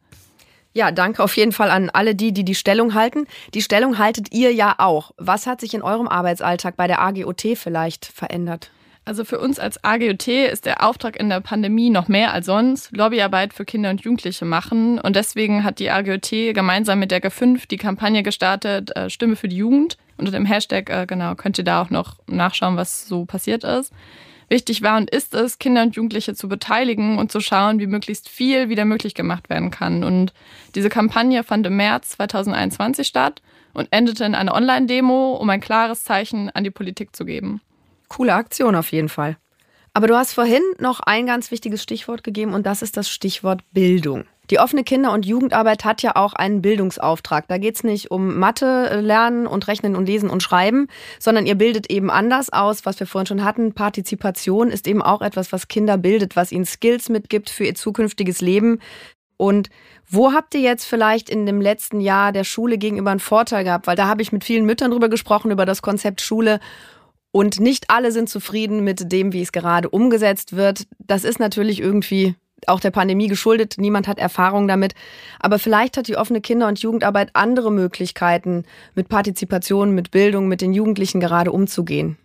Ja, 0.75 0.93
danke 0.93 1.23
auf 1.25 1.37
jeden 1.37 1.53
Fall 1.53 1.71
an 1.71 1.91
alle 1.91 2.15
die, 2.15 2.33
die 2.33 2.45
die 2.45 2.55
Stellung 2.55 2.95
halten. 2.95 3.27
Die 3.55 3.63
Stellung 3.63 3.99
haltet 3.99 4.33
ihr 4.33 4.53
ja 4.53 4.75
auch. 4.79 5.13
Was 5.17 5.47
hat 5.47 5.61
sich 5.61 5.75
in 5.75 5.83
eurem 5.83 6.07
Arbeitsalltag 6.07 6.77
bei 6.77 6.87
der 6.87 7.01
AGOT 7.01 7.57
vielleicht 7.57 8.05
verändert? 8.05 8.71
Also 9.09 9.25
für 9.25 9.41
uns 9.41 9.59
als 9.59 9.83
AGOT 9.83 10.29
ist 10.29 10.67
der 10.67 10.87
Auftrag 10.87 11.19
in 11.19 11.31
der 11.31 11.41
Pandemie 11.41 11.89
noch 11.89 12.09
mehr 12.09 12.35
als 12.35 12.45
sonst 12.45 12.95
Lobbyarbeit 12.95 13.55
für 13.55 13.65
Kinder 13.65 13.89
und 13.89 14.03
Jugendliche 14.03 14.45
machen. 14.45 15.01
Und 15.01 15.17
deswegen 15.17 15.65
hat 15.65 15.79
die 15.79 15.91
AGOT 15.91 16.31
gemeinsam 16.53 16.99
mit 16.99 17.11
der 17.11 17.23
G5 17.23 17.67
die 17.69 17.79
Kampagne 17.79 18.23
gestartet, 18.23 18.95
äh, 18.95 19.09
Stimme 19.09 19.35
für 19.35 19.49
die 19.49 19.57
Jugend. 19.57 19.97
Unter 20.19 20.33
dem 20.33 20.45
Hashtag, 20.45 20.91
äh, 20.91 21.07
genau, 21.07 21.35
könnt 21.37 21.57
ihr 21.57 21.65
da 21.65 21.81
auch 21.81 21.89
noch 21.89 22.17
nachschauen, 22.27 22.77
was 22.77 23.09
so 23.09 23.25
passiert 23.25 23.65
ist. 23.65 23.95
Wichtig 24.49 24.83
war 24.83 24.97
und 24.97 25.11
ist 25.11 25.35
es, 25.35 25.59
Kinder 25.59 25.83
und 25.83 25.95
Jugendliche 25.95 26.35
zu 26.35 26.49
beteiligen 26.49 27.19
und 27.19 27.31
zu 27.31 27.41
schauen, 27.41 27.81
wie 27.81 27.87
möglichst 27.87 28.29
viel 28.29 28.71
wieder 28.71 28.87
möglich 28.87 29.15
gemacht 29.15 29.51
werden 29.51 29.71
kann. 29.71 30.03
Und 30.05 30.33
diese 30.75 30.89
Kampagne 30.89 31.45
fand 31.45 31.67
im 31.67 31.77
März 31.77 32.11
2021 32.11 33.07
statt 33.07 33.43
und 33.75 33.89
endete 33.91 34.25
in 34.25 34.35
einer 34.35 34.55
Online-Demo, 34.55 35.35
um 35.35 35.51
ein 35.51 35.61
klares 35.61 36.03
Zeichen 36.03 36.49
an 36.51 36.65
die 36.65 36.71
Politik 36.71 37.15
zu 37.15 37.27
geben. 37.27 37.61
Coole 38.09 38.35
Aktion 38.35 38.75
auf 38.75 38.91
jeden 38.91 39.11
Fall. 39.11 39.37
Aber 39.93 40.07
du 40.07 40.17
hast 40.17 40.33
vorhin 40.33 40.63
noch 40.79 41.01
ein 41.01 41.27
ganz 41.27 41.51
wichtiges 41.51 41.83
Stichwort 41.83 42.25
gegeben 42.25 42.55
und 42.55 42.65
das 42.65 42.83
ist 42.83 42.97
das 42.97 43.11
Stichwort 43.11 43.63
Bildung. 43.73 44.25
Die 44.51 44.59
offene 44.59 44.83
Kinder- 44.83 45.13
und 45.13 45.27
Jugendarbeit 45.27 45.85
hat 45.85 46.03
ja 46.03 46.17
auch 46.17 46.33
einen 46.33 46.63
Bildungsauftrag. 46.63 47.49
Da 47.49 47.59
geht 47.59 47.77
es 47.77 47.85
nicht 47.85 48.11
um 48.11 48.39
Mathe 48.39 48.89
äh, 48.91 49.01
lernen 49.01 49.47
und 49.47 49.69
rechnen 49.69 49.95
und 49.95 50.07
lesen 50.07 50.31
und 50.31 50.43
schreiben, 50.43 50.89
sondern 51.19 51.47
ihr 51.47 51.55
bildet 51.55 51.91
eben 51.91 52.11
anders 52.11 52.51
aus, 52.51 52.87
was 52.87 52.99
wir 52.99 53.07
vorhin 53.07 53.27
schon 53.27 53.45
hatten. 53.45 53.75
Partizipation 53.75 54.71
ist 54.71 54.87
eben 54.87 55.03
auch 55.03 55.21
etwas, 55.21 55.53
was 55.53 55.69
Kinder 55.69 55.99
bildet, 55.99 56.37
was 56.37 56.53
ihnen 56.53 56.65
Skills 56.65 57.09
mitgibt 57.09 57.51
für 57.51 57.65
ihr 57.65 57.75
zukünftiges 57.75 58.41
Leben. 58.41 58.81
Und 59.37 59.69
wo 60.11 60.33
habt 60.33 60.55
ihr 60.55 60.61
jetzt 60.61 60.85
vielleicht 60.85 61.29
in 61.29 61.47
dem 61.47 61.61
letzten 61.61 62.01
Jahr 62.01 62.33
der 62.33 62.45
Schule 62.45 62.79
gegenüber 62.79 63.11
einen 63.11 63.21
Vorteil 63.21 63.65
gehabt? 63.65 63.87
Weil 63.87 63.97
da 63.97 64.09
habe 64.09 64.23
ich 64.23 64.33
mit 64.33 64.45
vielen 64.45 64.65
Müttern 64.65 64.91
drüber 64.91 65.09
gesprochen, 65.09 65.51
über 65.51 65.67
das 65.67 65.83
Konzept 65.83 66.21
Schule. 66.23 66.59
Und 67.31 67.61
nicht 67.61 67.91
alle 67.91 68.11
sind 68.11 68.29
zufrieden 68.29 68.83
mit 68.83 69.13
dem, 69.13 69.33
wie 69.33 69.43
es 69.43 69.53
gerade 69.53 69.91
umgesetzt 69.91 70.57
wird. 70.57 70.87
Das 70.99 71.25
ist 71.25 71.39
natürlich 71.39 71.81
irgendwie 71.81 72.35
auch 72.67 72.81
der 72.81 72.91
Pandemie 72.91 73.29
geschuldet. 73.29 73.77
Niemand 73.79 74.09
hat 74.09 74.19
Erfahrung 74.19 74.69
damit. 74.69 74.95
Aber 75.39 75.59
vielleicht 75.59 75.97
hat 75.97 76.09
die 76.09 76.17
offene 76.17 76.41
Kinder- 76.41 76.69
und 76.69 76.81
Jugendarbeit 76.81 77.31
andere 77.35 77.71
Möglichkeiten, 77.71 78.65
mit 78.95 79.09
Partizipation, 79.09 79.95
mit 79.95 80.11
Bildung, 80.11 80.49
mit 80.49 80.61
den 80.61 80.73
Jugendlichen 80.73 81.21
gerade 81.21 81.53
umzugehen. 81.53 82.17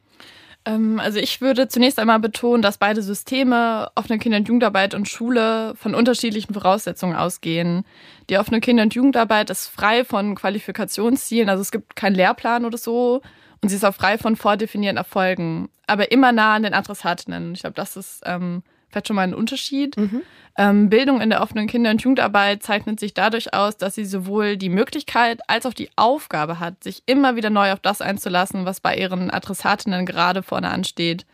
Ähm, 0.66 1.00
also 1.00 1.20
ich 1.20 1.42
würde 1.42 1.68
zunächst 1.68 2.00
einmal 2.00 2.20
betonen, 2.20 2.62
dass 2.62 2.78
beide 2.78 3.02
Systeme, 3.02 3.90
offene 3.96 4.20
Kinder- 4.20 4.38
und 4.38 4.48
Jugendarbeit 4.48 4.94
und 4.94 5.08
Schule, 5.08 5.74
von 5.76 5.96
unterschiedlichen 5.96 6.54
Voraussetzungen 6.54 7.16
ausgehen. 7.16 7.86
Die 8.30 8.38
offene 8.38 8.62
Kinder- 8.62 8.84
und 8.84 8.96
Jugendarbeit 8.96 9.50
ist 9.50 9.68
frei 9.68 10.06
von 10.06 10.36
Qualifikationszielen, 10.36 11.50
also 11.50 11.62
es 11.62 11.72
gibt 11.72 11.96
keinen 11.96 12.16
Lehrplan 12.16 12.66
oder 12.66 12.78
so. 12.78 13.22
Und 13.62 13.70
sie 13.70 13.76
ist 13.76 13.86
auch 13.86 13.96
frei 13.96 14.18
von 14.18 14.36
vordefinierten 14.36 14.98
Erfolgen, 14.98 15.70
aber 15.88 16.12
immer 16.12 16.34
nah 16.34 16.56
an 16.56 16.64
den 16.64 16.74
Adressatinnen. 16.74 17.54
Ich 17.54 17.62
glaube, 17.62 17.76
das 17.76 17.96
ist 17.96 18.22
ähm, 18.26 18.62
vielleicht 18.94 19.08
schon 19.08 19.18
mal 19.18 19.24
ein 19.24 19.34
Unterschied. 19.34 19.98
Mhm. 19.98 20.22
Ähm, 20.56 20.90
Bildung 20.90 21.20
in 21.20 21.32
der 21.32 21.42
offenen 21.42 21.68
Kinder- 21.68 21.90
und 21.90 22.02
Jugendarbeit 22.02 22.62
zeichnet 22.62 23.00
sich 23.00 23.14
dadurch 23.14 23.54
aus, 23.54 23.78
dass 23.78 23.96
sie 23.96 24.06
sowohl 24.06 24.56
die 24.56 24.70
Möglichkeit 24.70 25.42
als 25.48 25.66
auch 25.66 25.74
die 25.74 25.90
Aufgabe 25.96 26.60
hat, 26.60 26.84
sich 26.84 27.02
immer 27.08 27.36
wieder 27.36 27.50
neu 27.50 27.72
auf 27.72 27.80
das 27.80 28.02
einzulassen, 28.02 28.66
was 28.66 28.80
bei 28.80 28.96
ihren 28.96 29.32
Adressatinnen 29.32 30.06
gerade 30.06 30.44
vorne 30.44 30.70
ansteht. 30.70 31.26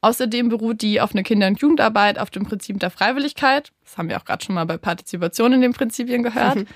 Außerdem 0.00 0.48
beruht 0.48 0.82
die 0.82 1.00
offene 1.00 1.22
Kinder- 1.22 1.48
und 1.48 1.60
Jugendarbeit 1.60 2.18
auf 2.18 2.30
dem 2.30 2.44
Prinzip 2.44 2.78
der 2.80 2.90
Freiwilligkeit. 2.90 3.72
Das 3.84 3.98
haben 3.98 4.08
wir 4.08 4.16
auch 4.16 4.24
gerade 4.24 4.44
schon 4.44 4.54
mal 4.54 4.66
bei 4.66 4.76
Partizipation 4.76 5.52
in 5.52 5.60
den 5.60 5.72
Prinzipien 5.72 6.22
gehört. 6.22 6.56
Mhm. 6.56 6.66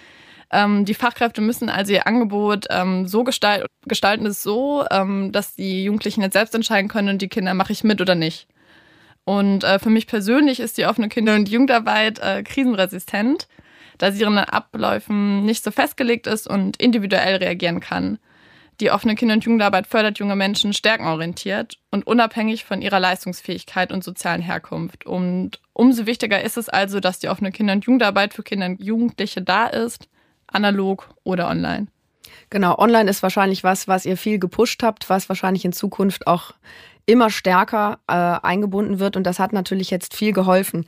Ähm, 0.51 0.85
die 0.85 0.95
Fachkräfte 0.95 1.41
müssen 1.41 1.69
also 1.69 1.93
ihr 1.93 2.07
Angebot 2.07 2.67
ähm, 2.71 3.07
so 3.07 3.25
gestalten, 3.25 3.67
gestalten 3.87 4.27
es 4.27 4.43
so, 4.43 4.85
ähm, 4.91 5.33
dass 5.33 5.57
die 5.57 5.85
Jugendlichen 5.85 6.23
jetzt 6.23 6.35
selbst 6.35 6.55
entscheiden 6.55 6.89
können 6.89 7.09
und 7.09 7.23
die 7.23 7.29
Kinder 7.29 7.53
mache 7.55 7.73
ich 7.73 7.83
mit 7.83 8.01
oder 8.01 8.15
nicht. 8.15 8.47
Und 9.27 9.65
äh, 9.65 9.81
für 9.81 9.91
mich 9.91 10.07
persönlich 10.07 10.61
ist 10.61 10.79
die 10.79 10.87
offene 10.87 11.09
Kinder- 11.09 11.35
und 11.35 11.49
Jugendarbeit 11.49 12.21
äh, 12.21 12.45
krisenresistent, 12.45 13.49
da 13.99 14.13
sie 14.13 14.21
ihren 14.21 14.39
Abläufen 14.39 15.45
nicht 15.45 15.65
so 15.65 15.73
festgelegt 15.73 16.29
ist 16.29 16.47
und 16.47 16.81
individuell 16.81 17.37
reagieren 17.37 17.81
kann. 17.81 18.19
Die 18.81 18.93
offene 18.93 19.17
Kinder- 19.17 19.35
und 19.35 19.45
Jugendarbeit 19.45 19.89
fördert 19.89 20.21
junge 20.21 20.37
Menschen 20.37 20.73
stärkenorientiert 20.73 21.79
und 21.91 22.07
unabhängig 22.07 22.65
von 22.65 22.83
ihrer 22.83 23.01
Leistungsfähigkeit 23.01 23.91
und 23.91 24.05
sozialen 24.05 24.43
Herkunft. 24.43 25.07
Und 25.07 25.61
umso 25.73 26.07
wichtiger 26.07 26.41
ist 26.41 26.57
es 26.57 26.69
also, 26.69 27.01
dass 27.01 27.19
die 27.19 27.29
offene 27.29 27.51
Kinder- 27.51 27.73
und 27.73 27.85
Jugendarbeit 27.85 28.33
für 28.33 28.45
Kinder 28.45 28.67
und 28.67 28.81
Jugendliche 28.81 29.43
da 29.43 29.67
ist, 29.67 30.09
analog 30.47 31.09
oder 31.25 31.49
online. 31.49 31.89
Genau, 32.51 32.79
online 32.79 33.11
ist 33.11 33.25
wahrscheinlich 33.25 33.65
was, 33.65 33.89
was 33.89 34.07
ihr 34.07 34.17
viel 34.17 34.39
gepusht 34.39 34.85
habt, 34.85 35.11
was 35.11 35.29
wahrscheinlich 35.29 35.65
in 35.65 35.73
Zukunft 35.73 36.29
auch 36.29 36.55
immer 37.07 37.31
stärker 37.31 37.99
äh, 38.09 38.13
eingebunden 38.13 38.99
wird 38.99 39.17
und 39.17 39.25
das 39.25 39.39
hat 39.39 39.53
natürlich 39.53 39.91
jetzt 39.91 40.15
viel 40.15 40.33
geholfen. 40.33 40.85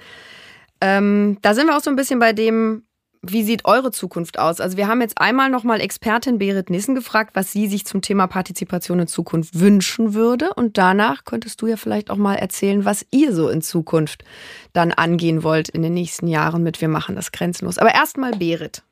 Ähm, 0.81 1.38
da 1.42 1.54
sind 1.54 1.66
wir 1.66 1.76
auch 1.76 1.83
so 1.83 1.90
ein 1.90 1.96
bisschen 1.96 2.18
bei 2.18 2.33
dem, 2.33 2.85
wie 3.22 3.42
sieht 3.42 3.64
eure 3.64 3.90
Zukunft 3.90 4.38
aus? 4.38 4.61
Also 4.61 4.76
wir 4.76 4.87
haben 4.87 5.00
jetzt 5.00 5.20
einmal 5.20 5.50
nochmal 5.50 5.81
Expertin 5.81 6.38
Berit 6.38 6.70
Nissen 6.70 6.94
gefragt, 6.94 7.31
was 7.35 7.52
sie 7.52 7.66
sich 7.66 7.85
zum 7.85 8.00
Thema 8.00 8.26
Partizipation 8.26 9.00
in 9.00 9.07
Zukunft 9.07 9.59
wünschen 9.59 10.14
würde. 10.14 10.54
Und 10.54 10.78
danach 10.78 11.24
könntest 11.24 11.61
du 11.61 11.66
ja 11.66 11.76
vielleicht 11.76 12.11
auch 12.11 12.16
mal 12.16 12.37
erzählen, 12.37 12.85
was 12.85 13.04
ihr 13.11 13.35
so 13.35 13.48
in 13.48 13.61
Zukunft 13.62 14.24
dann 14.72 14.92
angehen 14.92 15.42
wollt 15.42 15.68
in 15.68 15.83
den 15.83 15.94
nächsten 15.94 16.28
Jahren 16.28 16.62
mit 16.62 16.81
Wir 16.81 16.88
machen 16.88 17.16
das 17.16 17.33
grenzenlos. 17.33 17.78
Aber 17.78 17.92
erstmal 17.92 18.33
Berit. 18.33 18.83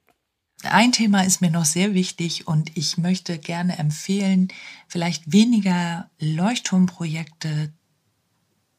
Ein 0.70 0.92
Thema 0.92 1.22
ist 1.24 1.40
mir 1.40 1.50
noch 1.50 1.64
sehr 1.64 1.94
wichtig 1.94 2.46
und 2.46 2.76
ich 2.76 2.98
möchte 2.98 3.38
gerne 3.38 3.78
empfehlen, 3.78 4.48
vielleicht 4.88 5.32
weniger 5.32 6.10
Leuchtturmprojekte 6.18 7.72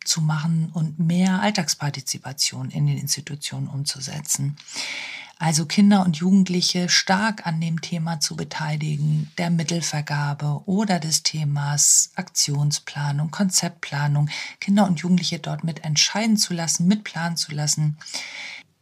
zu 0.03 0.21
machen 0.21 0.69
und 0.73 0.99
mehr 0.99 1.41
Alltagspartizipation 1.41 2.69
in 2.71 2.87
den 2.87 2.97
Institutionen 2.97 3.67
umzusetzen. 3.67 4.57
Also 5.39 5.67
Kinder 5.67 6.03
und 6.03 6.17
Jugendliche 6.17 6.89
stark 6.89 7.45
an 7.45 7.61
dem 7.61 7.81
Thema 7.81 8.19
zu 8.19 8.35
beteiligen, 8.35 9.31
der 9.37 9.51
Mittelvergabe 9.51 10.63
oder 10.65 10.99
des 10.99 11.21
Themas 11.21 12.11
Aktionsplanung, 12.15 13.29
Konzeptplanung, 13.29 14.29
Kinder 14.59 14.87
und 14.87 14.99
Jugendliche 14.99 15.37
dort 15.37 15.63
mit 15.63 15.83
entscheiden 15.83 16.37
zu 16.37 16.55
lassen, 16.55 16.87
mitplanen 16.87 17.37
zu 17.37 17.51
lassen, 17.51 17.97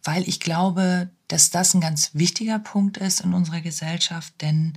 weil 0.04 0.28
ich 0.30 0.40
glaube, 0.40 1.10
dass 1.28 1.50
das 1.50 1.74
ein 1.74 1.82
ganz 1.82 2.12
wichtiger 2.14 2.60
Punkt 2.60 2.98
ist 2.98 3.22
in 3.22 3.34
unserer 3.34 3.62
Gesellschaft, 3.62 4.34
denn 4.42 4.74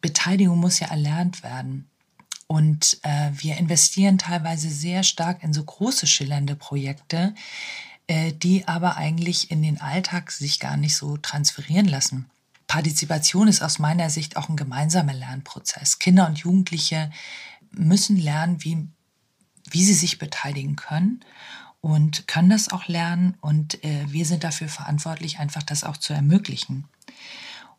Beteiligung 0.00 0.58
muss 0.58 0.80
ja 0.80 0.88
erlernt 0.88 1.42
werden. 1.42 1.88
Und 2.46 2.98
äh, 3.02 3.30
wir 3.32 3.56
investieren 3.56 4.18
teilweise 4.18 4.68
sehr 4.68 5.02
stark 5.02 5.42
in 5.42 5.54
so 5.54 5.64
große 5.64 6.06
schillernde 6.06 6.56
Projekte, 6.56 7.34
äh, 8.06 8.32
die 8.32 8.68
aber 8.68 8.96
eigentlich 8.96 9.50
in 9.50 9.62
den 9.62 9.80
Alltag 9.80 10.30
sich 10.30 10.60
gar 10.60 10.76
nicht 10.76 10.94
so 10.94 11.16
transferieren 11.16 11.86
lassen. 11.86 12.30
Partizipation 12.66 13.48
ist 13.48 13.62
aus 13.62 13.78
meiner 13.78 14.10
Sicht 14.10 14.36
auch 14.36 14.48
ein 14.48 14.56
gemeinsamer 14.56 15.14
Lernprozess. 15.14 15.98
Kinder 15.98 16.26
und 16.26 16.38
Jugendliche 16.38 17.10
müssen 17.70 18.16
lernen, 18.16 18.62
wie, 18.62 18.86
wie 19.70 19.84
sie 19.84 19.94
sich 19.94 20.18
beteiligen 20.18 20.76
können 20.76 21.24
und 21.84 22.26
können 22.26 22.48
das 22.48 22.70
auch 22.70 22.88
lernen. 22.88 23.36
Und 23.42 23.84
äh, 23.84 24.06
wir 24.08 24.24
sind 24.24 24.42
dafür 24.42 24.68
verantwortlich, 24.68 25.38
einfach 25.38 25.62
das 25.62 25.84
auch 25.84 25.98
zu 25.98 26.14
ermöglichen. 26.14 26.84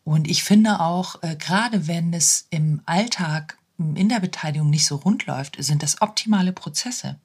Und 0.03 0.27
ich 0.27 0.43
finde 0.43 0.79
auch, 0.79 1.23
äh, 1.23 1.35
gerade 1.35 1.87
wenn 1.87 2.13
es 2.13 2.45
im 2.51 2.81
Alltag 2.85 3.57
in 3.79 4.07
der 4.07 4.19
Beteiligung 4.19 4.69
nicht 4.69 4.85
so 4.85 4.97
rund 4.97 5.25
läuft, 5.25 5.57
sind 5.57 5.81
das 5.81 6.03
optimale 6.03 6.53
Prozesse, 6.53 7.19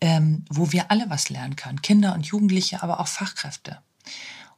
ähm, 0.00 0.44
wo 0.48 0.70
wir 0.70 0.92
alle 0.92 1.10
was 1.10 1.30
lernen 1.30 1.56
können. 1.56 1.82
Kinder 1.82 2.14
und 2.14 2.24
Jugendliche, 2.26 2.84
aber 2.84 3.00
auch 3.00 3.08
Fachkräfte. 3.08 3.80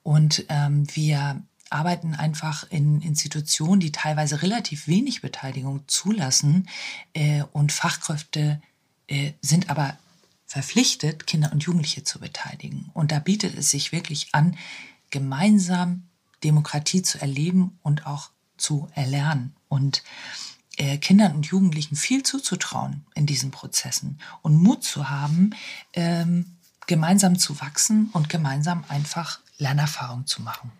Und 0.02 0.44
ähm, 0.50 0.86
wir 0.94 1.42
arbeiten 1.70 2.14
einfach 2.14 2.70
in 2.70 3.00
Institutionen, 3.00 3.80
die 3.80 3.92
teilweise 3.92 4.42
relativ 4.42 4.88
wenig 4.88 5.22
Beteiligung 5.22 5.84
zulassen. 5.86 6.68
Äh, 7.14 7.44
und 7.54 7.72
Fachkräfte 7.72 8.60
äh, 9.08 9.32
sind 9.40 9.70
aber 9.70 9.96
verpflichtet, 10.46 11.26
Kinder 11.26 11.52
und 11.52 11.64
Jugendliche 11.64 12.04
zu 12.04 12.20
beteiligen. 12.20 12.90
Und 12.94 13.12
da 13.12 13.18
bietet 13.18 13.58
es 13.58 13.70
sich 13.70 13.92
wirklich 13.92 14.28
an, 14.32 14.56
gemeinsam 15.10 16.08
Demokratie 16.44 17.02
zu 17.02 17.20
erleben 17.20 17.78
und 17.82 18.06
auch 18.06 18.30
zu 18.56 18.88
erlernen 18.94 19.54
und 19.68 20.02
äh, 20.76 20.98
Kindern 20.98 21.34
und 21.34 21.46
Jugendlichen 21.46 21.96
viel 21.96 22.22
zuzutrauen 22.22 23.04
in 23.14 23.26
diesen 23.26 23.50
Prozessen 23.50 24.18
und 24.42 24.62
Mut 24.62 24.84
zu 24.84 25.08
haben, 25.08 25.50
ähm, 25.92 26.56
gemeinsam 26.86 27.38
zu 27.38 27.60
wachsen 27.60 28.10
und 28.12 28.28
gemeinsam 28.28 28.84
einfach 28.88 29.40
Lernerfahrung 29.58 30.26
zu 30.26 30.42
machen. 30.42 30.70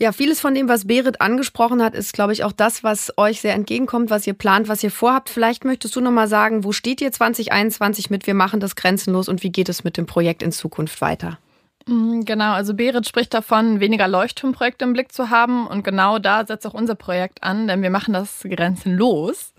Ja, 0.00 0.10
vieles 0.10 0.40
von 0.40 0.54
dem, 0.56 0.68
was 0.68 0.88
Berit 0.88 1.20
angesprochen 1.20 1.80
hat, 1.80 1.94
ist, 1.94 2.12
glaube 2.12 2.32
ich, 2.32 2.42
auch 2.42 2.50
das, 2.50 2.82
was 2.82 3.12
euch 3.16 3.40
sehr 3.40 3.54
entgegenkommt, 3.54 4.10
was 4.10 4.26
ihr 4.26 4.34
plant, 4.34 4.66
was 4.66 4.82
ihr 4.82 4.90
vorhabt. 4.90 5.28
Vielleicht 5.30 5.64
möchtest 5.64 5.94
du 5.94 6.00
noch 6.00 6.10
mal 6.10 6.26
sagen, 6.26 6.64
wo 6.64 6.72
steht 6.72 7.00
ihr 7.00 7.12
2021 7.12 8.10
mit 8.10 8.26
Wir 8.26 8.34
machen 8.34 8.58
das 8.58 8.74
grenzenlos 8.74 9.28
und 9.28 9.44
wie 9.44 9.52
geht 9.52 9.68
es 9.68 9.84
mit 9.84 9.96
dem 9.96 10.06
Projekt 10.06 10.42
in 10.42 10.50
Zukunft 10.50 11.00
weiter? 11.00 11.38
Mm, 11.86 12.22
genau, 12.22 12.54
also 12.54 12.74
Berit 12.74 13.06
spricht 13.06 13.32
davon, 13.34 13.78
weniger 13.78 14.08
Leuchtturmprojekte 14.08 14.84
im 14.84 14.94
Blick 14.94 15.12
zu 15.12 15.30
haben. 15.30 15.68
Und 15.68 15.84
genau 15.84 16.18
da 16.18 16.44
setzt 16.44 16.66
auch 16.66 16.74
unser 16.74 16.96
Projekt 16.96 17.44
an, 17.44 17.68
denn 17.68 17.80
wir 17.80 17.90
machen 17.90 18.14
das 18.14 18.42
grenzenlos. 18.42 19.54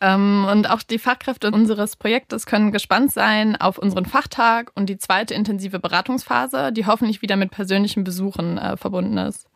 Ähm, 0.00 0.46
und 0.50 0.70
auch 0.70 0.82
die 0.82 0.98
Fachkräfte 0.98 1.50
unseres 1.50 1.96
Projektes 1.96 2.46
können 2.46 2.72
gespannt 2.72 3.12
sein 3.12 3.56
auf 3.56 3.76
unseren 3.76 4.06
Fachtag 4.06 4.72
und 4.74 4.86
die 4.86 4.98
zweite 4.98 5.34
intensive 5.34 5.78
Beratungsphase, 5.78 6.72
die 6.72 6.86
hoffentlich 6.86 7.20
wieder 7.20 7.36
mit 7.36 7.50
persönlichen 7.50 8.02
Besuchen 8.02 8.56
äh, 8.56 8.78
verbunden 8.78 9.18
ist. 9.18 9.46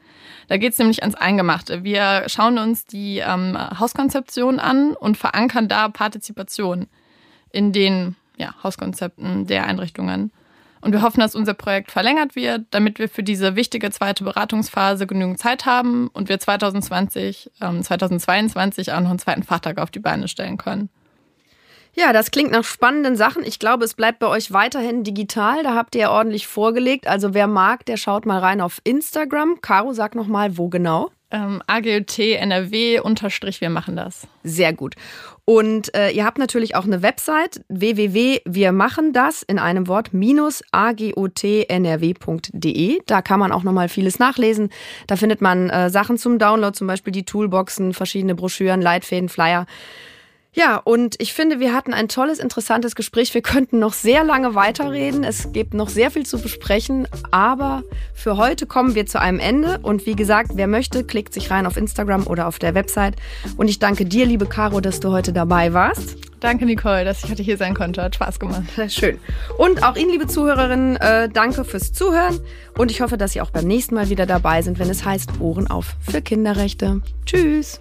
Da 0.49 0.57
geht 0.57 0.73
es 0.73 0.79
nämlich 0.79 1.03
ans 1.03 1.15
Eingemachte. 1.15 1.85
Wir 1.85 2.25
schauen 2.27 2.59
uns 2.59 2.87
die 2.87 3.19
ähm, 3.19 3.57
Hauskonzeption 3.79 4.59
an 4.59 4.95
und 4.95 5.17
verankern 5.17 5.69
da 5.69 5.89
Partizipation 5.89 6.87
in 7.53 7.73
den 7.73 8.17
ja, 8.37 8.55
Hauskonzepten 8.63 9.47
der 9.47 9.67
Einrichtungen. 9.67 10.33
Und 10.81 10.93
wir 10.93 11.03
hoffen, 11.03 11.21
dass 11.21 11.35
unser 11.35 11.55
Projekt 11.55 11.91
verlängert 11.91 12.37
wird, 12.37 12.67
damit 12.71 12.99
wir 12.99 13.09
für 13.09 13.23
diese 13.23 13.57
wichtige 13.57 13.91
zweite 13.91 14.25
Beratungsphase 14.25 15.07
genügend 15.07 15.39
Zeit 15.39 15.67
haben 15.67 16.09
und 16.09 16.29
wir 16.29 16.39
2020, 16.39 17.51
ähm, 17.61 17.83
2022 17.83 18.93
auch 18.93 19.01
noch 19.01 19.11
einen 19.11 19.19
zweiten 19.19 19.43
Fachtag 19.43 19.79
auf 19.79 19.91
die 19.91 19.99
Beine 19.99 20.29
stellen 20.29 20.57
können. 20.57 20.89
Ja, 21.99 22.13
das 22.13 22.31
klingt 22.31 22.53
nach 22.53 22.63
spannenden 22.63 23.17
Sachen. 23.17 23.43
Ich 23.43 23.59
glaube, 23.59 23.85
es 23.85 23.95
bleibt 23.95 24.21
bei 24.21 24.29
euch 24.29 24.53
weiterhin 24.53 25.03
digital. 25.03 25.65
Da 25.65 25.75
habt 25.75 25.97
ihr 25.97 26.03
ja 26.03 26.13
ordentlich 26.13 26.47
vorgelegt. 26.47 27.09
Also 27.09 27.35
wer 27.35 27.49
mag, 27.49 27.85
der 27.87 27.97
schaut 27.97 28.25
mal 28.25 28.39
rein 28.39 28.61
auf 28.61 28.81
Instagram. 28.85 29.61
Caro, 29.63 29.93
sag 29.93 30.15
noch 30.15 30.29
mal, 30.29 30.57
wo 30.57 30.69
genau? 30.69 31.11
Ähm, 31.33 31.61
AGOT 31.67 32.21
NRW 32.21 33.01
unterstrich, 33.01 33.61
wir 33.61 33.69
machen 33.69 33.97
das. 33.97 34.29
Sehr 34.45 34.73
gut. 34.73 34.95
Und 35.45 35.93
äh, 35.97 36.11
ihr 36.11 36.25
habt 36.25 36.39
natürlich 36.39 36.77
auch 36.77 36.85
eine 36.85 37.03
Website 37.03 37.63
www.wirmachendas 37.69 39.43
in 39.43 39.59
einem 39.59 39.89
Wort 39.89 40.15
minus 40.15 40.63
agotnrw.de. 40.71 41.81
Da 43.07 43.23
kann 43.23 43.41
man 43.41 43.51
auch 43.51 43.65
nochmal 43.65 43.89
vieles 43.89 44.21
nachlesen. 44.21 44.71
Da 45.09 45.17
findet 45.17 45.41
man 45.41 45.69
äh, 45.69 45.91
Sachen 45.91 46.17
zum 46.17 46.39
Download, 46.39 46.79
zum 46.79 46.87
Beispiel 46.87 47.13
die 47.13 47.25
Toolboxen, 47.25 47.93
verschiedene 47.93 48.37
Broschüren, 48.37 48.81
Leitfäden, 48.81 49.29
Flyer. 49.29 49.67
Ja, 50.55 50.77
und 50.77 51.17
ich 51.19 51.35
finde, 51.35 51.61
wir 51.61 51.75
hatten 51.75 51.93
ein 51.93 52.09
tolles, 52.09 52.39
interessantes 52.39 52.95
Gespräch. 52.95 53.33
Wir 53.35 53.43
könnten 53.43 53.79
noch 53.79 53.93
sehr 53.93 54.25
lange 54.25 54.55
weiterreden. 54.55 55.23
Es 55.23 55.53
gibt 55.53 55.75
noch 55.75 55.89
sehr 55.89 56.11
viel 56.11 56.25
zu 56.25 56.41
besprechen. 56.41 57.07
Aber 57.31 57.83
für 58.15 58.39
heute 58.39 58.67
kommen 58.67 58.95
wir 58.95 59.07
zu 59.07 59.21
einem 59.21 59.39
Ende. 59.39 59.79
Und 59.83 60.07
wie 60.07 60.17
gesagt, 60.17 60.53
wer 60.55 60.67
möchte, 60.67 61.05
klickt 61.05 61.35
sich 61.35 61.51
rein 61.51 61.67
auf 61.67 61.77
Instagram 61.77 62.27
oder 62.27 62.49
auf 62.49 62.59
der 62.59 62.75
Website. 62.75 63.17
Und 63.57 63.69
ich 63.69 63.79
danke 63.79 64.07
dir, 64.07 64.25
liebe 64.25 64.47
Caro, 64.47 64.81
dass 64.81 65.01
du 65.01 65.11
heute 65.11 65.33
dabei 65.33 65.75
warst. 65.75 66.17
Danke, 66.41 66.65
Nicole, 66.65 67.05
dass 67.05 67.25
ich 67.25 67.31
heute 67.31 67.43
hier 67.43 67.57
sein 67.57 67.75
konnte. 67.75 68.03
Hat 68.03 68.15
Spaß 68.15 68.41
gemacht. 68.41 68.63
Schön. 68.89 69.19
Und 69.59 69.83
auch 69.83 69.97
Ihnen, 69.97 70.11
liebe 70.11 70.29
Zuhörerinnen, 70.29 70.97
äh, 70.97 71.29
danke 71.29 71.65
fürs 71.65 71.93
Zuhören. 71.93 72.41
Und 72.77 72.91
ich 72.91 73.01
hoffe, 73.01 73.19
dass 73.19 73.33
Sie 73.33 73.41
auch 73.43 73.51
beim 73.51 73.67
nächsten 73.67 73.95
Mal 73.95 74.09
wieder 74.09 74.25
dabei 74.25 74.63
sind, 74.63 74.79
wenn 74.79 74.89
es 74.89 75.05
heißt 75.05 75.41
Ohren 75.41 75.67
auf 75.67 75.95
für 76.01 76.23
Kinderrechte. 76.23 77.03
Tschüss. 77.27 77.79